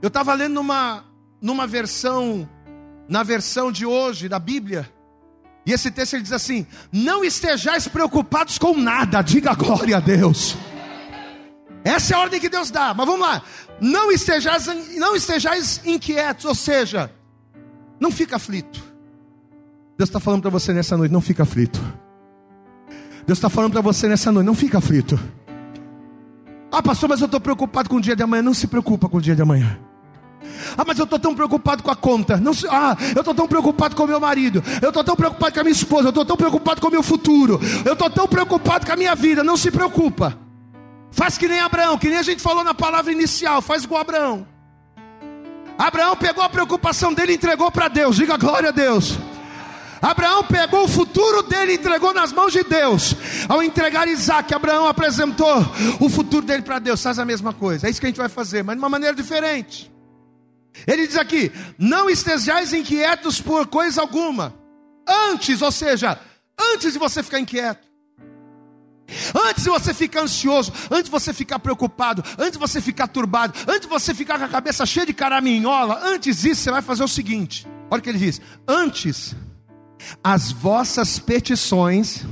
Eu 0.03 0.09
estava 0.09 0.35
lendo 0.35 0.55
numa, 0.55 1.05
numa 1.41 1.69
versão 1.69 2.49
na 3.09 3.23
versão 3.23 3.71
de 3.71 3.85
hoje 3.87 4.29
da 4.29 4.39
Bíblia. 4.39 4.91
E 5.67 5.73
esse 5.73 5.91
texto 5.91 6.15
ele 6.15 6.23
diz 6.23 6.33
assim: 6.33 6.67
Não 6.93 7.25
estejais 7.25 7.89
preocupados 7.89 8.59
com 8.59 8.77
nada, 8.77 9.23
diga 9.23 9.55
glória 9.55 9.97
a 9.97 10.01
Deus. 10.01 10.57
Essa 11.85 12.15
é 12.15 12.17
a 12.17 12.21
ordem 12.21 12.41
que 12.41 12.49
Deus 12.49 12.71
dá, 12.71 12.95
mas 12.95 13.07
vamos 13.07 13.27
lá. 13.27 13.43
Não 13.81 14.11
estejais, 14.11 14.67
não 14.97 15.15
estejais 15.15 15.81
inquietos, 15.85 16.47
ou 16.47 16.55
seja, 16.55 17.13
não 18.01 18.11
fica 18.11 18.37
aflito. 18.37 18.83
Deus 19.97 20.09
está 20.09 20.19
falando 20.19 20.43
para 20.43 20.51
você 20.51 20.73
nessa 20.73 20.97
noite, 20.97 21.13
não 21.13 21.21
fica 21.21 21.43
aflito. 21.43 21.81
Deus 23.27 23.39
está 23.39 23.49
falando 23.49 23.73
para 23.73 23.81
você 23.81 24.09
nessa 24.09 24.33
noite, 24.33 24.47
não 24.47 24.55
fica 24.55 24.79
aflito. 24.79 25.19
Ah, 26.73 26.83
pastor, 26.83 27.09
mas 27.09 27.21
eu 27.21 27.27
estou 27.27 27.41
preocupado 27.41 27.89
com 27.89 27.97
o 27.97 28.01
dia 28.01 28.17
de 28.17 28.23
amanhã. 28.23 28.43
Não 28.43 28.55
se 28.55 28.67
preocupa 28.67 29.09
com 29.09 29.19
o 29.19 29.23
dia 29.23 29.37
de 29.37 29.43
amanhã. 29.43 29.79
Ah, 30.77 30.85
mas 30.87 30.99
eu 30.99 31.05
estou 31.05 31.19
tão 31.19 31.35
preocupado 31.35 31.83
com 31.83 31.91
a 31.91 31.97
conta. 31.97 32.37
Não, 32.37 32.53
ah, 32.71 32.97
eu 33.15 33.21
estou 33.21 33.35
tão 33.35 33.47
preocupado 33.47 33.95
com 33.95 34.05
o 34.05 34.07
meu 34.07 34.21
marido. 34.21 34.63
Eu 34.81 34.89
estou 34.89 35.05
tão 35.05 35.17
preocupado 35.17 35.53
com 35.53 35.61
a 35.61 35.65
minha 35.65 35.73
esposa. 35.73 36.07
Eu 36.07 36.11
estou 36.11 36.25
tão 36.25 36.37
preocupado 36.37 36.81
com 36.81 36.89
o 36.89 36.91
meu 36.91 37.03
futuro. 37.03 37.61
Eu 37.85 37.93
estou 37.93 38.11
tão 38.11 38.27
preocupado 38.27 38.87
com 38.87 38.93
a 38.93 38.97
minha 38.97 39.15
vida. 39.15 39.45
Não 39.45 39.57
se 39.57 39.71
preocupa. 39.71 40.39
Faz 41.11 41.39
que 41.39 41.47
nem 41.47 41.61
Abraão, 41.61 41.97
que 41.97 42.09
nem 42.09 42.19
a 42.19 42.23
gente 42.23 42.43
falou 42.43 42.65
na 42.65 42.75
palavra 42.75 43.13
inicial. 43.13 43.63
Faz 43.63 43.85
igual 43.85 44.01
Abraão. 44.01 44.47
Abraão 45.79 46.17
pegou 46.17 46.43
a 46.43 46.49
preocupação 46.49 47.13
dele 47.13 47.33
e 47.33 47.35
entregou 47.37 47.71
para 47.71 47.89
Deus. 47.89 48.17
Diga 48.17 48.37
glória 48.37 48.71
a 48.71 48.73
Deus. 48.73 49.19
Abraão 50.05 50.45
pegou 50.45 50.85
o 50.85 50.89
futuro 50.89 51.43
dele 51.45 51.73
e 51.73 51.75
entregou 51.77 52.13
nas 52.13 52.31
mãos 52.31 52.53
de 52.53 52.63
Deus. 52.63 53.15
Ao 53.49 53.63
entregar 53.63 54.07
Isaac, 54.07 54.53
Abraão 54.53 54.87
apresentou 54.87 55.67
o 55.99 56.11
futuro 56.11 56.45
dele 56.45 56.63
para 56.63 56.79
Deus. 56.79 57.03
Faz 57.03 57.19
a 57.19 57.25
mesma 57.25 57.55
coisa. 57.55 57.87
É 57.87 57.91
isso 57.91 58.01
que 58.01 58.07
a 58.07 58.11
gente 58.11 58.19
vai 58.19 58.29
fazer, 58.29 58.63
mas 58.63 58.77
de 58.77 58.83
uma 58.83 58.89
maneira 58.91 59.17
diferente. 59.17 59.94
Ele 60.87 61.07
diz 61.07 61.17
aqui: 61.17 61.53
não 61.79 62.11
estejais 62.11 62.73
inquietos 62.73 63.41
por 63.41 63.67
coisa 63.67 64.01
alguma. 64.01 64.55
Antes, 65.07 65.63
ou 65.63 65.71
seja, 65.71 66.19
antes 66.59 66.93
de 66.93 66.99
você 66.99 67.23
ficar 67.23 67.39
inquieto, 67.39 67.87
antes 69.35 69.65
de 69.65 69.71
você 69.71 69.93
ficar 69.93 70.23
ansioso, 70.23 70.73
antes 70.91 71.05
de 71.05 71.11
você 71.11 71.33
ficar 71.33 71.59
preocupado, 71.59 72.25
antes 72.39 72.53
de 72.53 72.59
você 72.59 72.81
ficar 72.81 73.07
turbado, 73.09 73.55
antes 73.69 73.83
de 73.83 73.89
você 73.89 74.15
ficar 74.15 74.39
com 74.39 74.45
a 74.45 74.49
cabeça 74.49 74.87
cheia 74.87 75.07
de 75.07 75.13
caraminhola, 75.13 76.01
antes 76.05 76.41
disso 76.41 76.63
você 76.63 76.71
vai 76.71 76.83
fazer 76.83 77.05
o 77.05 77.09
seguinte: 77.09 77.67
olha 77.91 78.01
o 78.01 78.03
que 78.03 78.09
ele 78.09 78.19
diz: 78.19 78.41
antes, 78.67 79.35
as 80.23 80.51
vossas 80.51 81.19
petições 81.19 82.25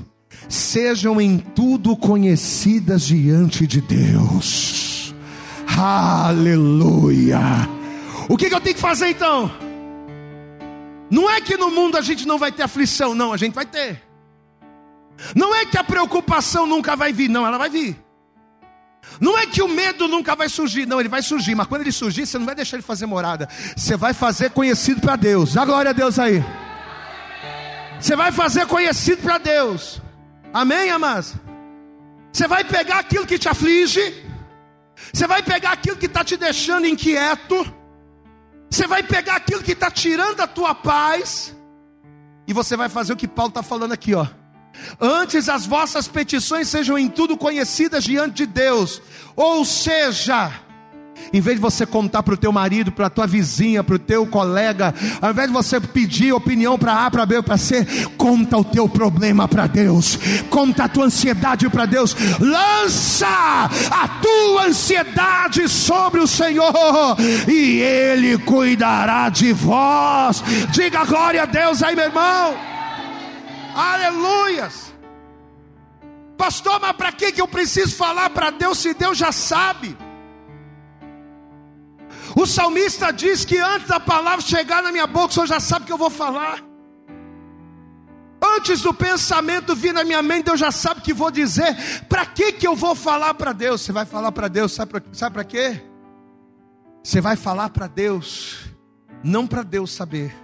sejam 0.48 1.20
em 1.20 1.38
tudo 1.38 1.96
conhecidas 1.96 3.02
diante 3.02 3.66
de 3.66 3.80
Deus. 3.80 5.14
Aleluia. 5.76 7.40
O 8.28 8.36
que, 8.36 8.48
que 8.48 8.54
eu 8.54 8.60
tenho 8.60 8.74
que 8.74 8.80
fazer 8.80 9.08
então? 9.08 9.50
Não 11.10 11.28
é 11.28 11.40
que 11.40 11.56
no 11.56 11.70
mundo 11.70 11.98
a 11.98 12.00
gente 12.00 12.26
não 12.26 12.38
vai 12.38 12.50
ter 12.50 12.62
aflição, 12.62 13.14
não, 13.14 13.32
a 13.32 13.36
gente 13.36 13.54
vai 13.54 13.66
ter. 13.66 14.02
Não 15.34 15.54
é 15.54 15.66
que 15.66 15.76
a 15.76 15.84
preocupação 15.84 16.66
nunca 16.66 16.96
vai 16.96 17.12
vir, 17.12 17.28
não, 17.28 17.46
ela 17.46 17.58
vai 17.58 17.68
vir. 17.68 18.02
Não 19.20 19.36
é 19.38 19.46
que 19.46 19.62
o 19.62 19.68
medo 19.68 20.08
nunca 20.08 20.34
vai 20.34 20.48
surgir, 20.48 20.86
não, 20.86 21.00
ele 21.00 21.08
vai 21.08 21.22
surgir, 21.22 21.54
mas 21.54 21.66
quando 21.66 21.82
ele 21.82 21.92
surgir, 21.92 22.26
você 22.26 22.38
não 22.38 22.46
vai 22.46 22.54
deixar 22.54 22.76
ele 22.76 22.82
fazer 22.82 23.06
morada, 23.06 23.48
você 23.76 23.96
vai 23.96 24.14
fazer 24.14 24.50
conhecido 24.50 25.00
para 25.00 25.16
Deus. 25.16 25.54
Dá 25.54 25.64
glória 25.64 25.90
a 25.90 25.92
Deus 25.92 26.18
aí. 26.18 26.42
Você 28.00 28.16
vai 28.16 28.32
fazer 28.32 28.66
conhecido 28.66 29.22
para 29.22 29.38
Deus. 29.38 30.00
Amém, 30.52 30.90
amados? 30.90 31.34
Você 32.32 32.48
vai 32.48 32.64
pegar 32.64 33.00
aquilo 33.00 33.26
que 33.26 33.38
te 33.38 33.48
aflige, 33.48 34.24
você 35.12 35.26
vai 35.26 35.42
pegar 35.42 35.72
aquilo 35.72 35.96
que 35.96 36.06
está 36.06 36.24
te 36.24 36.36
deixando 36.36 36.86
inquieto, 36.86 37.70
você 38.72 38.86
vai 38.86 39.02
pegar 39.02 39.36
aquilo 39.36 39.62
que 39.62 39.72
está 39.72 39.90
tirando 39.90 40.40
a 40.40 40.46
tua 40.46 40.74
paz, 40.74 41.54
e 42.46 42.54
você 42.54 42.74
vai 42.74 42.88
fazer 42.88 43.12
o 43.12 43.16
que 43.16 43.28
Paulo 43.28 43.50
está 43.50 43.62
falando 43.62 43.92
aqui, 43.92 44.14
ó. 44.14 44.26
Antes 44.98 45.50
as 45.50 45.66
vossas 45.66 46.08
petições 46.08 46.68
sejam 46.68 46.96
em 46.96 47.06
tudo 47.06 47.36
conhecidas 47.36 48.02
diante 48.02 48.34
de 48.34 48.46
Deus, 48.46 49.02
ou 49.36 49.62
seja, 49.66 50.50
em 51.32 51.40
vez 51.40 51.56
de 51.56 51.62
você 51.62 51.86
contar 51.86 52.22
para 52.22 52.34
o 52.34 52.36
teu 52.36 52.52
marido, 52.52 52.92
para 52.92 53.06
a 53.06 53.10
tua 53.10 53.26
vizinha, 53.26 53.82
para 53.82 53.96
o 53.96 53.98
teu 53.98 54.26
colega, 54.26 54.94
ao 55.20 55.30
invés 55.30 55.48
de 55.48 55.52
você 55.52 55.80
pedir 55.80 56.32
opinião 56.32 56.78
para 56.78 57.06
A, 57.06 57.10
para 57.10 57.26
B 57.26 57.42
para 57.42 57.56
C, 57.56 57.86
conta 58.16 58.56
o 58.56 58.64
teu 58.64 58.88
problema 58.88 59.48
para 59.48 59.66
Deus, 59.66 60.18
conta 60.50 60.84
a 60.84 60.88
tua 60.88 61.06
ansiedade 61.06 61.68
para 61.68 61.86
Deus, 61.86 62.16
lança 62.38 63.70
a 63.90 64.08
tua 64.20 64.66
ansiedade 64.66 65.68
sobre 65.68 66.20
o 66.20 66.26
Senhor, 66.26 66.72
e 67.48 67.80
Ele 67.80 68.38
cuidará 68.38 69.28
de 69.28 69.52
vós. 69.52 70.42
Diga 70.70 71.04
glória 71.04 71.42
a 71.42 71.46
Deus 71.46 71.82
aí, 71.82 71.96
meu 71.96 72.06
irmão. 72.06 72.54
Aleluias. 73.74 74.92
Pastor, 76.36 76.80
mas 76.80 76.96
para 76.96 77.12
que 77.12 77.40
eu 77.40 77.46
preciso 77.48 77.94
falar 77.94 78.28
para 78.30 78.50
Deus 78.50 78.78
se 78.78 78.92
Deus 78.94 79.16
já 79.16 79.30
sabe? 79.30 79.96
O 82.34 82.46
salmista 82.46 83.12
diz 83.12 83.44
que 83.44 83.58
antes 83.58 83.88
da 83.88 84.00
palavra 84.00 84.40
chegar 84.40 84.82
na 84.82 84.90
minha 84.90 85.06
boca, 85.06 85.28
o 85.28 85.32
Senhor 85.32 85.46
já 85.46 85.60
sabe 85.60 85.86
que 85.86 85.92
eu 85.92 85.98
vou 85.98 86.10
falar. 86.10 86.62
Antes 88.56 88.80
do 88.80 88.92
pensamento 88.92 89.74
vir 89.74 89.94
na 89.94 90.02
minha 90.02 90.22
mente, 90.22 90.46
Deus 90.46 90.58
já 90.58 90.72
sabe 90.72 91.00
que 91.00 91.12
vou 91.12 91.30
dizer. 91.30 91.76
Para 92.08 92.26
que 92.26 92.52
que 92.52 92.66
eu 92.66 92.74
vou 92.74 92.94
falar 92.94 93.34
para 93.34 93.52
Deus? 93.52 93.82
Você 93.82 93.92
vai 93.92 94.04
falar 94.04 94.32
para 94.32 94.48
Deus, 94.48 94.72
sabe 94.72 94.92
para 95.32 95.44
quê? 95.44 95.80
Você 97.02 97.20
vai 97.20 97.36
falar 97.36 97.68
para 97.70 97.86
Deus, 97.86 98.58
não 99.22 99.46
para 99.46 99.62
Deus 99.62 99.92
saber. 99.92 100.34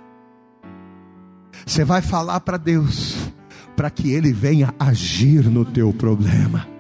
Você 1.67 1.85
vai 1.85 2.03
falar 2.03 2.41
para 2.41 2.57
Deus, 2.57 3.15
para 3.75 3.91
que 3.91 4.13
Ele 4.13 4.33
venha 4.33 4.75
agir 4.79 5.45
no 5.45 5.65
teu 5.65 5.93
problema 5.93 6.78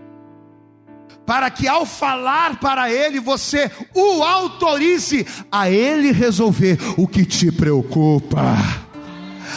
para 1.29 1.51
que 1.51 1.69
ao 1.69 1.85
falar 1.85 2.59
para 2.59 2.91
Ele, 2.91 3.21
você 3.21 3.71
o 3.95 4.23
autorize 4.23 5.27
a 5.53 5.69
Ele 5.69 6.11
resolver 6.11 6.79
o 6.97 7.07
que 7.07 7.23
te 7.27 7.53
preocupa, 7.53 8.57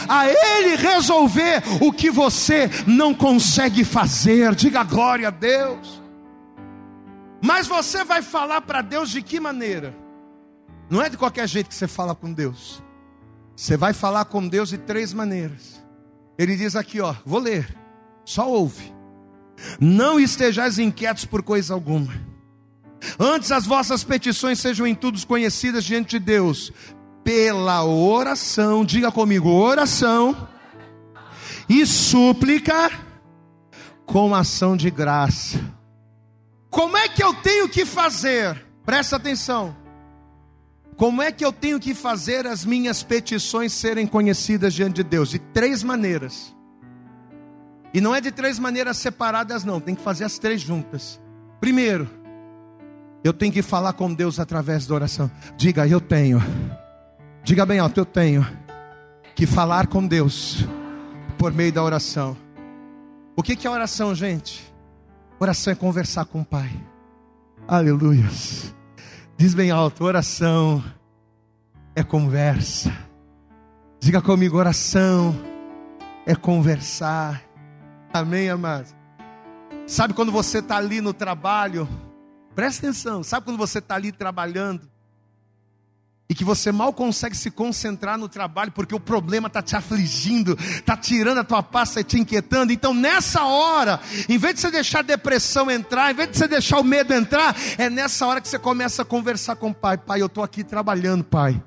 a 0.06 0.28
Ele 0.28 0.76
resolver 0.76 1.62
o 1.80 1.90
que 1.90 2.10
você 2.10 2.68
não 2.86 3.14
consegue 3.14 3.84
fazer. 3.84 4.54
Diga 4.54 4.84
glória 4.84 5.28
a 5.28 5.30
Deus. 5.30 6.02
Mas 7.42 7.66
você 7.66 8.04
vai 8.04 8.20
falar 8.20 8.60
para 8.60 8.82
Deus 8.82 9.08
de 9.08 9.22
que 9.22 9.40
maneira? 9.40 9.96
Não 10.90 11.00
é 11.00 11.08
de 11.08 11.16
qualquer 11.16 11.48
jeito 11.48 11.70
que 11.70 11.74
você 11.74 11.88
fala 11.88 12.14
com 12.14 12.30
Deus. 12.30 12.82
Você 13.56 13.78
vai 13.78 13.94
falar 13.94 14.26
com 14.26 14.46
Deus 14.46 14.68
de 14.68 14.76
três 14.76 15.14
maneiras. 15.14 15.82
Ele 16.36 16.54
diz 16.54 16.76
aqui, 16.76 17.00
ó, 17.00 17.14
vou 17.24 17.40
ler. 17.40 17.66
Só 18.26 18.46
ouve. 18.46 18.91
Não 19.80 20.18
estejais 20.18 20.78
inquietos 20.78 21.24
por 21.24 21.42
coisa 21.42 21.74
alguma. 21.74 22.12
Antes 23.18 23.50
as 23.50 23.66
vossas 23.66 24.04
petições 24.04 24.60
sejam 24.60 24.86
em 24.86 24.94
tudo 24.94 25.24
conhecidas 25.26 25.84
diante 25.84 26.18
de 26.18 26.24
Deus, 26.24 26.72
pela 27.24 27.84
oração, 27.84 28.84
diga 28.84 29.10
comigo, 29.10 29.48
oração 29.48 30.48
e 31.68 31.86
súplica 31.86 32.90
com 34.04 34.34
ação 34.34 34.76
de 34.76 34.90
graça. 34.90 35.58
Como 36.70 36.96
é 36.96 37.08
que 37.08 37.22
eu 37.22 37.34
tenho 37.34 37.68
que 37.68 37.84
fazer? 37.84 38.64
Presta 38.84 39.16
atenção. 39.16 39.76
Como 40.96 41.22
é 41.22 41.32
que 41.32 41.44
eu 41.44 41.52
tenho 41.52 41.80
que 41.80 41.94
fazer 41.94 42.46
as 42.46 42.64
minhas 42.64 43.02
petições 43.02 43.72
serem 43.72 44.06
conhecidas 44.06 44.74
diante 44.74 44.96
de 44.96 45.02
Deus? 45.02 45.30
De 45.30 45.38
três 45.38 45.82
maneiras. 45.82 46.54
E 47.94 48.00
não 48.00 48.14
é 48.14 48.20
de 48.20 48.30
três 48.30 48.58
maneiras 48.58 48.96
separadas, 48.96 49.64
não. 49.64 49.80
Tem 49.80 49.94
que 49.94 50.02
fazer 50.02 50.24
as 50.24 50.38
três 50.38 50.60
juntas. 50.60 51.20
Primeiro, 51.60 52.08
eu 53.22 53.32
tenho 53.32 53.52
que 53.52 53.62
falar 53.62 53.92
com 53.92 54.12
Deus 54.12 54.40
através 54.40 54.86
da 54.86 54.94
oração. 54.94 55.30
Diga, 55.56 55.86
eu 55.86 56.00
tenho. 56.00 56.42
Diga 57.44 57.66
bem 57.66 57.78
alto, 57.78 57.98
eu 58.00 58.06
tenho 58.06 58.46
que 59.34 59.46
falar 59.46 59.86
com 59.86 60.06
Deus 60.06 60.64
por 61.38 61.52
meio 61.52 61.72
da 61.72 61.82
oração. 61.82 62.36
O 63.36 63.42
que 63.42 63.66
é 63.66 63.70
oração, 63.70 64.14
gente? 64.14 64.72
Oração 65.38 65.72
é 65.72 65.76
conversar 65.76 66.24
com 66.24 66.40
o 66.40 66.44
Pai. 66.44 66.70
Aleluia. 67.66 68.28
Diz 69.36 69.54
bem 69.54 69.70
alto, 69.70 70.04
oração 70.04 70.82
é 71.94 72.02
conversa. 72.02 72.92
Diga 73.98 74.20
comigo, 74.20 74.56
oração 74.56 75.34
é 76.26 76.34
conversar. 76.34 77.51
Amém, 78.12 78.50
amados? 78.50 78.94
Sabe 79.86 80.12
quando 80.12 80.30
você 80.30 80.58
está 80.58 80.76
ali 80.76 81.00
no 81.00 81.14
trabalho? 81.14 81.88
Presta 82.54 82.86
atenção. 82.86 83.22
Sabe 83.22 83.46
quando 83.46 83.56
você 83.56 83.78
está 83.78 83.94
ali 83.94 84.12
trabalhando? 84.12 84.91
E 86.28 86.34
que 86.34 86.44
você 86.44 86.72
mal 86.72 86.94
consegue 86.94 87.36
se 87.36 87.50
concentrar 87.50 88.16
no 88.16 88.26
trabalho 88.26 88.72
porque 88.72 88.94
o 88.94 89.00
problema 89.00 89.48
está 89.48 89.60
te 89.60 89.76
afligindo, 89.76 90.56
está 90.58 90.96
tirando 90.96 91.38
a 91.38 91.44
tua 91.44 91.62
pasta 91.62 92.00
e 92.00 92.04
te 92.04 92.18
inquietando. 92.18 92.72
Então, 92.72 92.94
nessa 92.94 93.44
hora, 93.44 94.00
em 94.28 94.38
vez 94.38 94.54
de 94.54 94.60
você 94.62 94.70
deixar 94.70 95.00
a 95.00 95.02
depressão 95.02 95.70
entrar, 95.70 96.10
em 96.10 96.14
vez 96.14 96.30
de 96.30 96.38
você 96.38 96.48
deixar 96.48 96.80
o 96.80 96.84
medo 96.84 97.12
entrar, 97.12 97.54
é 97.76 97.90
nessa 97.90 98.26
hora 98.26 98.40
que 98.40 98.48
você 98.48 98.58
começa 98.58 99.02
a 99.02 99.04
conversar 99.04 99.56
com 99.56 99.70
o 99.70 99.74
pai: 99.74 99.98
Pai, 99.98 100.22
eu 100.22 100.26
estou 100.26 100.42
aqui 100.42 100.64
trabalhando, 100.64 101.22
pai. 101.22 101.60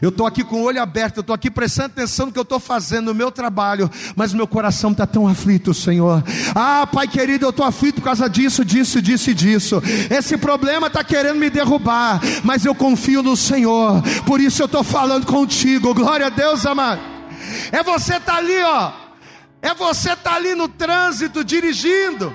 Eu 0.00 0.10
estou 0.10 0.26
aqui 0.26 0.44
com 0.44 0.60
o 0.60 0.64
olho 0.64 0.80
aberto, 0.80 1.16
eu 1.16 1.22
estou 1.22 1.34
aqui 1.34 1.50
prestando 1.50 1.86
atenção 1.86 2.26
no 2.26 2.32
que 2.32 2.38
eu 2.38 2.42
estou 2.42 2.60
fazendo, 2.60 3.06
no 3.06 3.14
meu 3.14 3.32
trabalho, 3.32 3.90
mas 4.14 4.32
meu 4.32 4.46
coração 4.46 4.92
está 4.92 5.06
tão 5.06 5.26
aflito, 5.26 5.74
Senhor. 5.74 6.22
Ah, 6.54 6.86
pai 6.86 7.08
querido, 7.08 7.46
eu 7.46 7.50
estou 7.50 7.66
aflito 7.66 7.96
por 7.96 8.04
causa 8.04 8.28
disso, 8.30 8.64
disso, 8.64 9.02
disso 9.02 9.30
e 9.30 9.34
disso. 9.34 9.82
Esse 10.10 10.36
problema 10.36 10.86
está 10.86 11.02
querendo 11.02 11.38
me 11.38 11.50
derrubar, 11.50 12.20
mas 12.44 12.64
eu 12.64 12.74
confio 12.74 13.20
no 13.20 13.36
Senhor 13.36 14.01
por 14.26 14.40
isso 14.40 14.62
eu 14.62 14.66
estou 14.66 14.82
falando 14.82 15.26
contigo. 15.26 15.94
Glória 15.94 16.26
a 16.26 16.30
Deus, 16.30 16.64
amado. 16.66 17.00
É 17.70 17.82
você 17.82 18.16
estar 18.16 18.32
tá 18.32 18.38
ali, 18.38 18.62
ó. 18.62 18.92
É 19.60 19.74
você 19.74 20.12
estar 20.12 20.30
tá 20.30 20.36
ali 20.36 20.54
no 20.54 20.68
trânsito 20.68 21.44
dirigindo. 21.44 22.34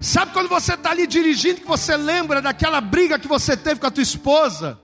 Sabe 0.00 0.32
quando 0.32 0.48
você 0.48 0.74
está 0.74 0.90
ali 0.90 1.06
dirigindo 1.06 1.60
que 1.60 1.66
você 1.66 1.96
lembra 1.96 2.40
daquela 2.40 2.80
briga 2.80 3.18
que 3.18 3.26
você 3.26 3.56
teve 3.56 3.80
com 3.80 3.86
a 3.86 3.90
tua 3.90 4.02
esposa? 4.02 4.78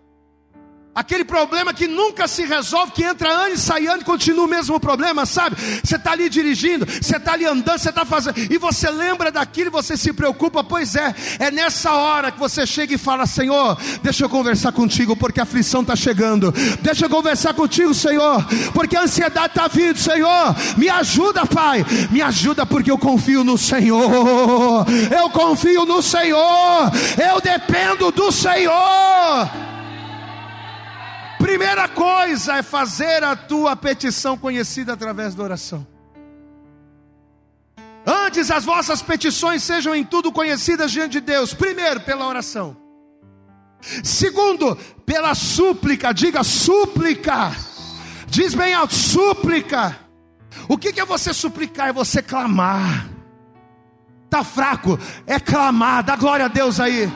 Aquele 0.94 1.24
problema 1.24 1.72
que 1.72 1.88
nunca 1.88 2.28
se 2.28 2.44
resolve, 2.44 2.92
que 2.92 3.02
entra 3.02 3.30
ano 3.30 3.54
e 3.54 3.58
sai 3.58 3.86
ano 3.86 4.02
e 4.02 4.04
continua 4.04 4.44
o 4.44 4.48
mesmo 4.48 4.78
problema, 4.78 5.24
sabe? 5.24 5.56
Você 5.82 5.96
está 5.96 6.12
ali 6.12 6.28
dirigindo, 6.28 6.84
você 6.84 7.16
está 7.16 7.32
ali 7.32 7.46
andando, 7.46 7.78
você 7.78 7.88
está 7.88 8.04
fazendo, 8.04 8.38
e 8.38 8.58
você 8.58 8.90
lembra 8.90 9.32
daquilo 9.32 9.70
você 9.70 9.96
se 9.96 10.12
preocupa, 10.12 10.62
pois 10.62 10.94
é, 10.94 11.14
é 11.38 11.50
nessa 11.50 11.92
hora 11.92 12.30
que 12.30 12.38
você 12.38 12.66
chega 12.66 12.94
e 12.94 12.98
fala: 12.98 13.24
Senhor, 13.24 13.78
deixa 14.02 14.24
eu 14.24 14.28
conversar 14.28 14.70
contigo, 14.72 15.16
porque 15.16 15.40
a 15.40 15.44
aflição 15.44 15.80
está 15.80 15.96
chegando, 15.96 16.52
deixa 16.82 17.06
eu 17.06 17.10
conversar 17.10 17.54
contigo, 17.54 17.94
Senhor, 17.94 18.44
porque 18.74 18.94
a 18.94 19.04
ansiedade 19.04 19.46
está 19.46 19.68
vindo, 19.68 19.98
Senhor, 19.98 20.54
me 20.76 20.90
ajuda, 20.90 21.46
Pai, 21.46 21.86
me 22.10 22.20
ajuda, 22.20 22.66
porque 22.66 22.90
eu 22.90 22.98
confio 22.98 23.42
no 23.42 23.56
Senhor, 23.56 24.84
eu 25.10 25.30
confio 25.30 25.86
no 25.86 26.02
Senhor, 26.02 26.92
eu 27.32 27.40
dependo 27.40 28.12
do 28.12 28.30
Senhor. 28.30 29.61
Primeira 31.42 31.88
coisa 31.88 32.58
é 32.58 32.62
fazer 32.62 33.24
a 33.24 33.34
tua 33.34 33.74
petição 33.74 34.38
conhecida 34.38 34.92
através 34.92 35.34
da 35.34 35.42
oração. 35.42 35.84
Antes 38.06 38.48
as 38.48 38.64
vossas 38.64 39.02
petições 39.02 39.60
sejam 39.64 39.92
em 39.92 40.04
tudo 40.04 40.30
conhecidas 40.30 40.92
diante 40.92 41.14
de 41.14 41.20
Deus. 41.20 41.52
Primeiro, 41.52 42.00
pela 42.02 42.28
oração. 42.28 42.76
Segundo, 44.04 44.76
pela 45.04 45.34
súplica. 45.34 46.12
Diga 46.12 46.44
súplica. 46.44 47.50
Diz 48.28 48.54
bem 48.54 48.72
alto, 48.72 48.94
súplica. 48.94 49.98
O 50.68 50.78
que 50.78 51.00
é 51.00 51.04
você 51.04 51.34
suplicar? 51.34 51.88
É 51.88 51.92
você 51.92 52.22
clamar. 52.22 53.10
Tá 54.30 54.44
fraco? 54.44 54.96
É 55.26 55.40
clamar. 55.40 56.04
Dá 56.04 56.14
glória 56.14 56.44
a 56.44 56.48
Deus 56.48 56.78
aí. 56.78 57.10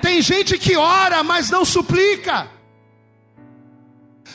Tem 0.00 0.22
gente 0.22 0.56
que 0.56 0.78
ora, 0.78 1.22
mas 1.22 1.50
não 1.50 1.62
suplica. 1.62 2.55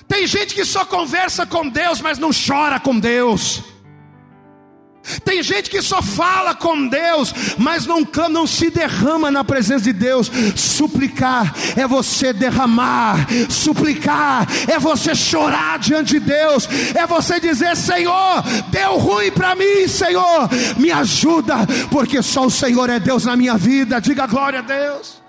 Tem 0.08 0.28
gente 0.28 0.54
que 0.54 0.66
só 0.66 0.86
conversa 0.86 1.46
com 1.46 1.68
Deus, 1.68 2.02
mas 2.02 2.18
não 2.18 2.32
chora 2.32 2.80
com 2.80 2.98
Deus. 3.00 3.64
Tem 5.26 5.42
gente 5.42 5.70
que 5.70 5.82
só 5.82 6.02
fala 6.02 6.54
com 6.54 6.88
Deus, 6.88 7.34
mas 7.58 7.86
não, 7.86 8.08
não 8.30 8.46
se 8.46 8.70
derrama 8.70 9.32
na 9.32 9.44
presença 9.44 9.86
de 9.86 9.94
Deus. 9.94 10.32
Suplicar 10.56 11.54
é 11.76 11.88
você 11.88 12.32
derramar, 12.32 13.28
suplicar 13.50 14.48
é 14.68 14.78
você 14.78 15.16
chorar 15.16 15.80
diante 15.80 16.12
de 16.14 16.20
Deus, 16.20 16.68
é 16.94 17.06
você 17.08 17.40
dizer: 17.40 17.76
Senhor, 17.76 18.44
deu 18.70 18.98
ruim 18.98 19.32
para 19.32 19.56
mim, 19.56 19.88
Senhor, 19.88 20.50
me 20.78 20.92
ajuda, 20.92 21.56
porque 21.90 22.22
só 22.22 22.46
o 22.46 22.52
Senhor 22.52 22.90
é 22.90 23.00
Deus 23.00 23.26
na 23.26 23.36
minha 23.36 23.58
vida. 23.58 24.00
Diga 24.00 24.28
glória 24.28 24.60
a 24.60 24.64
Deus. 24.64 25.21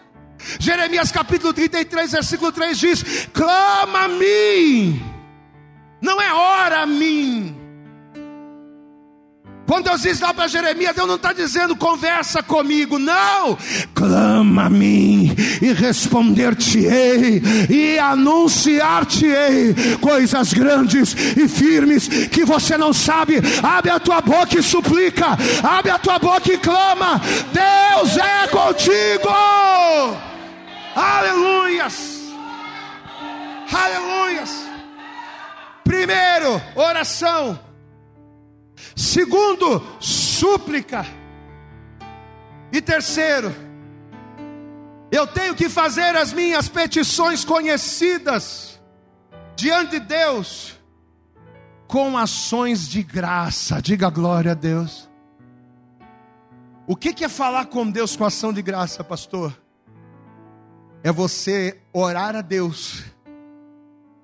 Jeremias 0.58 1.10
capítulo 1.12 1.52
33, 1.52 2.12
versículo 2.12 2.52
3 2.52 2.78
diz: 2.78 3.28
clama 3.32 4.04
a 4.04 4.08
mim, 4.08 5.02
não 6.00 6.20
é 6.20 6.32
hora 6.32 6.82
a 6.82 6.86
mim. 6.86 7.62
Quando 9.72 9.86
Deus 9.86 10.02
diz 10.02 10.20
lá 10.20 10.34
para 10.34 10.48
Jeremias, 10.48 10.94
Deus 10.94 11.08
não 11.08 11.14
está 11.14 11.32
dizendo 11.32 11.74
conversa 11.74 12.42
comigo, 12.42 12.98
não. 12.98 13.56
Clama 13.94 14.66
a 14.66 14.70
mim 14.70 15.34
e 15.62 15.72
responder-te-ei 15.72 17.40
e 17.70 17.98
anunciar-te-ei 17.98 19.96
coisas 19.98 20.52
grandes 20.52 21.14
e 21.14 21.48
firmes 21.48 22.06
que 22.06 22.44
você 22.44 22.76
não 22.76 22.92
sabe. 22.92 23.36
Abre 23.62 23.90
a 23.90 23.98
tua 23.98 24.20
boca 24.20 24.58
e 24.58 24.62
suplica, 24.62 25.38
abre 25.62 25.90
a 25.90 25.98
tua 25.98 26.18
boca 26.18 26.52
e 26.52 26.58
clama. 26.58 27.18
Deus 27.50 28.18
é 28.18 28.48
contigo. 28.48 29.30
Aleluias! 30.94 32.20
Aleluias! 33.72 34.50
Primeiro, 35.84 36.60
oração. 36.74 37.58
Segundo, 38.94 39.82
súplica. 40.00 41.06
E 42.72 42.80
terceiro, 42.80 43.54
eu 45.10 45.26
tenho 45.26 45.54
que 45.54 45.68
fazer 45.68 46.16
as 46.16 46.32
minhas 46.32 46.68
petições 46.68 47.44
conhecidas 47.44 48.80
diante 49.54 49.92
de 49.92 50.00
Deus 50.00 50.78
com 51.86 52.16
ações 52.16 52.88
de 52.88 53.02
graça. 53.02 53.80
Diga 53.82 54.08
glória 54.08 54.52
a 54.52 54.54
Deus. 54.54 55.10
O 56.86 56.96
que 56.96 57.24
é 57.24 57.28
falar 57.28 57.66
com 57.66 57.90
Deus 57.90 58.16
com 58.16 58.24
ação 58.24 58.52
de 58.52 58.62
graça, 58.62 59.04
pastor? 59.04 59.61
É 61.04 61.10
você 61.10 61.78
orar 61.92 62.36
a 62.36 62.40
Deus 62.40 63.02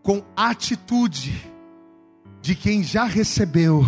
com 0.02 0.22
atitude 0.36 1.52
de 2.40 2.54
quem 2.54 2.82
já 2.82 3.04
recebeu, 3.04 3.84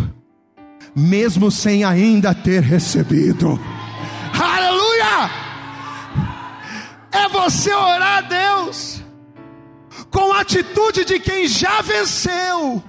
mesmo 0.95 1.49
sem 1.49 1.83
ainda 1.83 2.33
ter 2.35 2.61
recebido. 2.61 3.59
Aleluia! 4.33 5.29
É 7.11 7.29
você 7.29 7.73
orar 7.73 8.17
a 8.17 8.21
Deus 8.21 9.01
com 10.09 10.33
atitude 10.33 11.05
de 11.05 11.19
quem 11.19 11.47
já 11.47 11.81
venceu, 11.81 12.83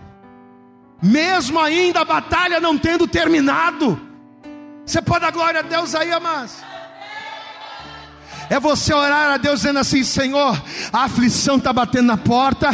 mesmo 1.01 1.61
ainda 1.61 2.01
a 2.01 2.05
batalha 2.05 2.61
não 2.61 2.77
tendo 2.77 3.07
terminado. 3.07 4.01
Você 4.85 5.01
pode 5.01 5.21
dar 5.21 5.31
glória 5.31 5.61
a 5.61 5.63
Deus 5.63 5.95
aí, 5.95 6.13
amados? 6.13 6.72
É 8.53 8.61
você 8.61 8.93
orar 8.93 9.33
a 9.33 9.39
Deus 9.39 9.61
dizendo 9.61 9.79
assim: 9.79 10.05
Senhor, 10.05 10.63
a 10.93 11.05
aflição 11.05 11.57
está 11.57 11.73
batendo 11.73 12.09
na 12.09 12.19
porta, 12.19 12.69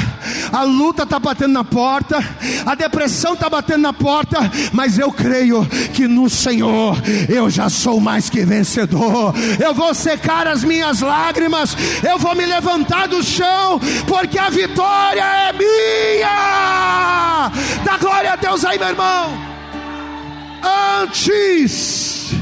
a 0.52 0.64
luta 0.64 1.04
está 1.04 1.20
batendo 1.20 1.52
na 1.52 1.62
porta, 1.62 2.18
a 2.66 2.74
depressão 2.74 3.34
está 3.34 3.48
batendo 3.48 3.82
na 3.82 3.92
porta, 3.92 4.38
mas 4.72 4.98
eu 4.98 5.12
creio 5.12 5.64
que 5.94 6.08
no 6.08 6.28
Senhor 6.28 6.96
eu 7.28 7.48
já 7.48 7.70
sou 7.70 8.00
mais 8.00 8.28
que 8.28 8.44
vencedor. 8.44 9.32
Eu 9.62 9.72
vou 9.72 9.94
secar 9.94 10.48
as 10.48 10.64
minhas 10.64 11.00
lágrimas, 11.00 11.76
eu 12.02 12.18
vou 12.18 12.34
me 12.34 12.44
levantar 12.44 13.06
do 13.06 13.22
chão, 13.22 13.80
porque 14.08 14.36
a 14.36 14.50
vitória 14.50 15.22
é 15.22 15.52
minha. 15.52 17.52
Dá 17.84 17.96
glória 17.98 18.32
a 18.32 18.36
Deus 18.36 18.64
aí, 18.64 18.80
meu 18.80 18.88
irmão. 18.88 19.30
Antes, 21.00 22.32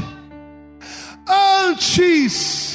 antes 1.27 2.66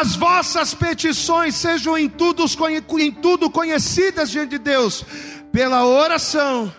as 0.00 0.16
vossas 0.16 0.74
petições 0.74 1.54
sejam 1.54 1.96
em 1.96 2.08
tudo, 2.08 2.44
em 2.98 3.12
tudo 3.12 3.48
conhecidas 3.48 4.28
diante 4.28 4.50
de 4.50 4.58
Deus, 4.58 5.04
pela 5.52 5.86
oração, 5.86 6.74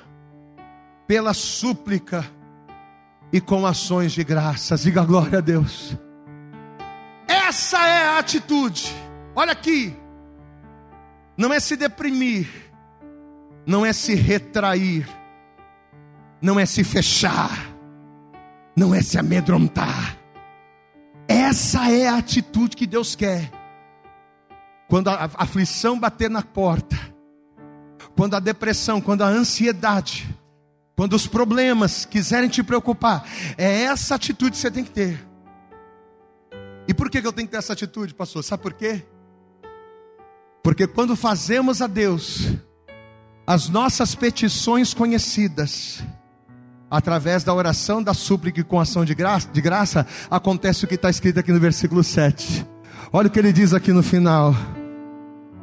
pela 1.08 1.34
súplica 1.34 2.30
e 3.32 3.40
com 3.40 3.66
ações 3.66 4.12
de 4.12 4.24
graças. 4.24 4.82
Diga 4.82 5.06
glória 5.06 5.38
a 5.38 5.42
Deus. 5.42 5.96
Essa 7.26 7.88
é 7.88 8.06
a 8.06 8.20
atitude. 8.20 8.94
Olha 9.34 9.54
aqui. 9.54 9.96
Não 11.38 11.54
é 11.54 11.60
se 11.60 11.78
deprimir, 11.78 12.48
não 13.66 13.86
é 13.86 13.92
se 13.94 14.14
retrair, 14.14 15.08
não 16.42 16.60
é 16.60 16.66
se 16.66 16.84
fechar, 16.84 17.52
não 18.76 18.94
é 18.94 19.02
se 19.02 19.18
amedrontar 19.18 20.25
essa 21.46 21.92
é 21.92 22.08
a 22.08 22.18
atitude 22.18 22.76
que 22.76 22.88
Deus 22.88 23.16
quer. 23.16 23.52
Quando 24.88 25.10
a 25.10 25.30
aflição 25.36 26.00
bater 26.00 26.30
na 26.30 26.42
porta, 26.42 26.98
quando 28.16 28.36
a 28.36 28.40
depressão, 28.40 29.00
quando 29.00 29.22
a 29.22 29.28
ansiedade, 29.28 30.28
quando 30.96 31.14
os 31.14 31.28
problemas 31.28 32.04
quiserem 32.04 32.50
te 32.50 32.64
preocupar, 32.64 33.28
é 33.58 33.84
essa 33.84 34.16
atitude 34.16 34.52
que 34.52 34.58
você 34.58 34.72
tem 34.72 34.84
que 34.84 34.92
ter. 34.92 35.24
E 36.88 36.94
por 36.94 37.10
que 37.10 37.20
eu 37.20 37.34
tenho 37.34 37.48
que 37.48 37.52
ter 37.52 37.58
essa 37.58 37.74
atitude, 37.74 38.14
pastor? 38.14 38.44
Sabe 38.44 38.64
por 38.64 38.74
quê? 38.74 39.04
Porque 40.64 40.88
quando 40.88 41.16
fazemos 41.16 41.80
a 41.82 41.88
Deus 41.88 42.48
as 43.46 43.70
nossas 43.70 44.16
petições 44.16 44.96
conhecidas, 44.96 46.04
através 46.90 47.44
da 47.44 47.54
oração, 47.54 48.02
da 48.02 48.14
súplica 48.14 48.60
e 48.60 48.64
com 48.64 48.80
ação 48.80 49.04
de 49.06 49.16
graça, 49.16 49.50
de 49.52 49.62
graça 49.62 50.06
acontece 50.30 50.86
o 50.86 50.88
que 50.88 50.96
está 50.96 51.10
escrito 51.10 51.40
aqui 51.40 51.52
no 51.52 51.60
versículo 51.60 52.04
7. 52.04 52.66
Olha 53.12 53.28
o 53.28 53.32
que 53.32 53.40
ele 53.40 53.54
diz 53.54 53.74
aqui 53.74 53.92
no 53.92 54.04
final. 54.04 54.56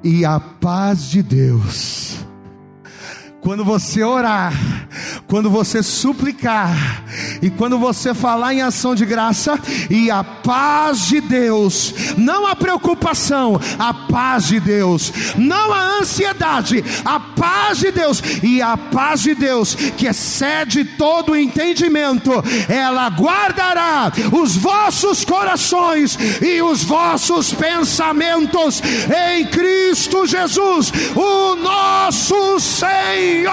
E 0.05 0.25
a 0.25 0.41
paz 0.41 1.09
de 1.09 1.23
Deus 1.23 2.23
quando 3.43 3.65
você 3.65 4.05
orar, 4.05 4.53
quando 5.27 5.51
você 5.51 5.83
suplicar, 5.83 7.02
e 7.40 7.51
quando 7.51 7.79
você 7.79 8.14
falar 8.14 8.55
em 8.55 8.62
ação 8.62 8.94
de 8.94 9.05
graça, 9.05 9.59
e 9.90 10.11
a 10.11 10.22
paz 10.22 11.07
de 11.07 11.20
Deus, 11.20 11.94
não 12.16 12.46
a 12.46 12.55
preocupação, 12.55 13.61
a 13.79 13.92
paz 13.92 14.46
de 14.46 14.61
Deus, 14.61 15.12
não 15.37 15.72
a 15.72 15.98
ansiedade, 16.01 16.85
a 17.05 17.18
paz 17.20 17.79
de 17.79 17.90
Deus, 17.90 18.22
e 18.42 18.61
a 18.62 18.77
paz 18.77 19.22
de 19.22 19.35
Deus, 19.35 19.75
que 19.75 20.07
excede 20.07 20.85
todo 20.85 21.33
o 21.33 21.37
entendimento, 21.37 22.33
ela 22.68 23.09
guardará 23.09 24.12
os 24.33 24.57
vossos 24.57 25.25
corações 25.25 26.18
e 26.40 26.62
os 26.62 26.85
vossos 26.85 27.53
pensamentos 27.53 28.83
em 29.31 29.46
Cristo 29.46 30.27
Jesus, 30.27 30.92
o 31.14 31.57
nosso 31.57 32.61
Senhor. 32.61 33.53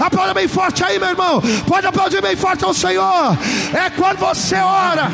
Aplauda 0.00 0.34
bem 0.34 0.48
forte 0.48 0.82
aí, 0.82 0.98
meu 0.98 1.08
irmão. 1.08 1.42
Pode 1.66 1.86
aplaudir 1.90 2.22
bem 2.22 2.36
forte 2.36 2.64
ao 2.64 2.72
Senhor. 2.72 3.36
É 3.74 3.90
quando 3.90 4.18
você 4.18 4.56
ora. 4.56 5.08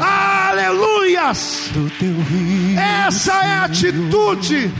Aleluias. 0.00 1.70
Essa 3.06 3.32
é 3.32 3.50
a 3.54 3.64
atitude. 3.64 4.72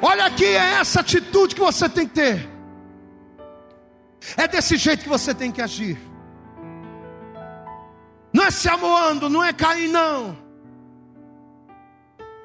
Olha 0.00 0.26
aqui, 0.26 0.44
é 0.44 0.80
essa 0.80 1.00
atitude 1.00 1.54
que 1.54 1.60
você 1.60 1.88
tem 1.88 2.06
que 2.06 2.14
ter. 2.14 2.48
É 4.36 4.48
desse 4.48 4.76
jeito 4.76 5.02
que 5.02 5.08
você 5.08 5.34
tem 5.34 5.52
que 5.52 5.60
agir. 5.60 5.98
Não 8.32 8.44
é 8.44 8.50
se 8.50 8.68
amoando, 8.68 9.28
não 9.28 9.44
é 9.44 9.52
cair, 9.52 9.88
não. 9.88 10.36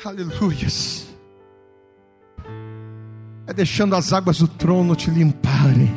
Aleluias 0.05 1.09
é 3.49 3.53
deixando 3.53 3.95
as 3.95 4.13
águas 4.13 4.37
do 4.37 4.47
trono 4.47 4.95
te 4.95 5.09
limparem. 5.09 5.91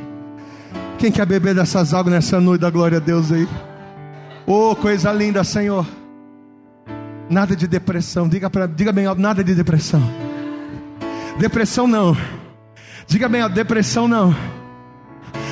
Quem 1.02 1.10
quer 1.10 1.26
beber 1.26 1.52
dessas 1.52 1.92
águas 1.92 2.14
nessa 2.14 2.40
noite 2.40 2.60
da 2.60 2.70
glória 2.70 2.98
a 2.98 3.00
Deus 3.00 3.32
aí? 3.32 3.48
Oh, 4.46 4.76
coisa 4.76 5.10
linda, 5.12 5.42
Senhor. 5.42 5.84
Nada 7.28 7.56
de 7.56 7.66
depressão. 7.66 8.28
Diga, 8.28 8.48
pra, 8.48 8.68
diga 8.68 8.92
bem 8.92 9.12
nada 9.16 9.42
de 9.42 9.52
depressão. 9.52 10.00
Depressão 11.36 11.88
não. 11.88 12.16
Diga 13.08 13.28
bem 13.28 13.50
depressão 13.50 14.06
não. 14.06 14.32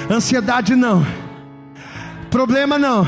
Ansiedade 0.08 0.76
não. 0.76 1.04
Problema 2.30 2.78
não. 2.78 3.04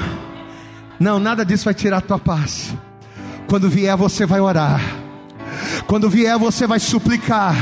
Não, 0.98 1.20
nada 1.20 1.46
disso 1.46 1.66
vai 1.66 1.74
tirar 1.74 1.98
a 1.98 2.00
tua 2.00 2.18
paz. 2.18 2.74
Quando 3.46 3.70
vier, 3.70 3.96
você 3.96 4.26
vai 4.26 4.40
orar. 4.40 4.80
Quando 5.86 6.10
vier, 6.10 6.36
você 6.40 6.66
vai 6.66 6.80
suplicar 6.80 7.54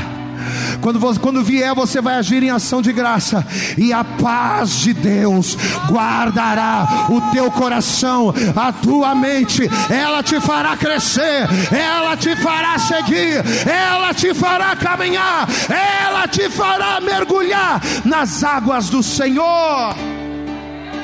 quando, 0.81 0.99
você, 0.99 1.21
quando 1.21 1.43
vier, 1.43 1.75
você 1.75 2.01
vai 2.01 2.15
agir 2.17 2.43
em 2.43 2.51
ação 2.51 2.83
de 2.83 2.93
graça, 2.93 3.47
e 3.77 3.93
a 3.93 4.03
paz 4.03 4.71
de 4.81 4.93
Deus 4.93 5.57
guardará 5.89 7.07
o 7.09 7.21
teu 7.33 7.51
coração, 7.51 8.33
a 8.57 8.73
tua 8.73 9.15
mente, 9.15 9.69
ela 9.91 10.23
te 10.23 10.41
fará 10.41 10.77
crescer, 10.77 11.49
ela 11.73 12.17
te 12.17 12.35
fará 12.37 12.79
seguir, 12.79 13.43
ela 13.67 14.15
te 14.15 14.35
fará 14.35 14.75
caminhar, 14.77 15.49
ela 15.69 16.27
te 16.27 16.49
fará 16.49 17.01
mergulhar 17.01 17.81
nas 18.05 18.43
águas 18.43 18.89
do 18.89 19.03
Senhor. 19.03 19.95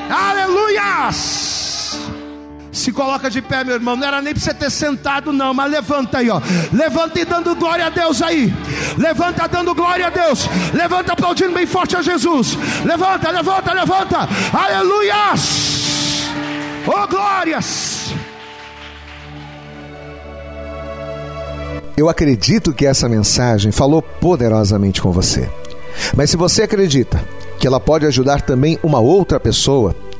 Aleluias! 0.09 1.76
Se 2.77 2.91
coloca 2.91 3.29
de 3.29 3.41
pé, 3.41 3.63
meu 3.63 3.75
irmão. 3.75 3.95
Não 3.95 4.07
era 4.07 4.21
nem 4.21 4.33
para 4.33 4.41
você 4.41 4.53
ter 4.53 4.69
sentado, 4.69 5.33
não. 5.33 5.53
Mas 5.53 5.71
levanta 5.71 6.19
aí, 6.19 6.29
ó. 6.29 6.39
Levanta 6.71 7.19
e 7.19 7.25
dando 7.25 7.55
glória 7.55 7.87
a 7.87 7.89
Deus 7.89 8.21
aí. 8.21 8.53
Levanta 8.97 9.47
dando 9.47 9.73
glória 9.73 10.07
a 10.07 10.09
Deus. 10.09 10.47
Levanta 10.73 11.13
aplaudindo 11.13 11.53
bem 11.53 11.65
forte 11.65 11.95
a 11.95 12.01
Jesus. 12.01 12.57
Levanta, 12.85 13.31
levanta, 13.31 13.73
levanta. 13.73 14.29
Aleluias. 14.53 16.27
Oh, 16.85 17.07
glórias. 17.07 18.13
Eu 21.97 22.07
acredito 22.07 22.73
que 22.73 22.85
essa 22.85 23.09
mensagem 23.09 23.71
falou 23.71 24.03
poderosamente 24.03 25.01
com 25.01 25.11
você. 25.11 25.49
Mas 26.15 26.29
se 26.29 26.37
você 26.37 26.61
acredita 26.61 27.19
que 27.59 27.65
ela 27.65 27.79
pode 27.79 28.05
ajudar 28.05 28.41
também 28.41 28.77
uma 28.83 28.99
outra 28.99 29.39
pessoa, 29.39 29.95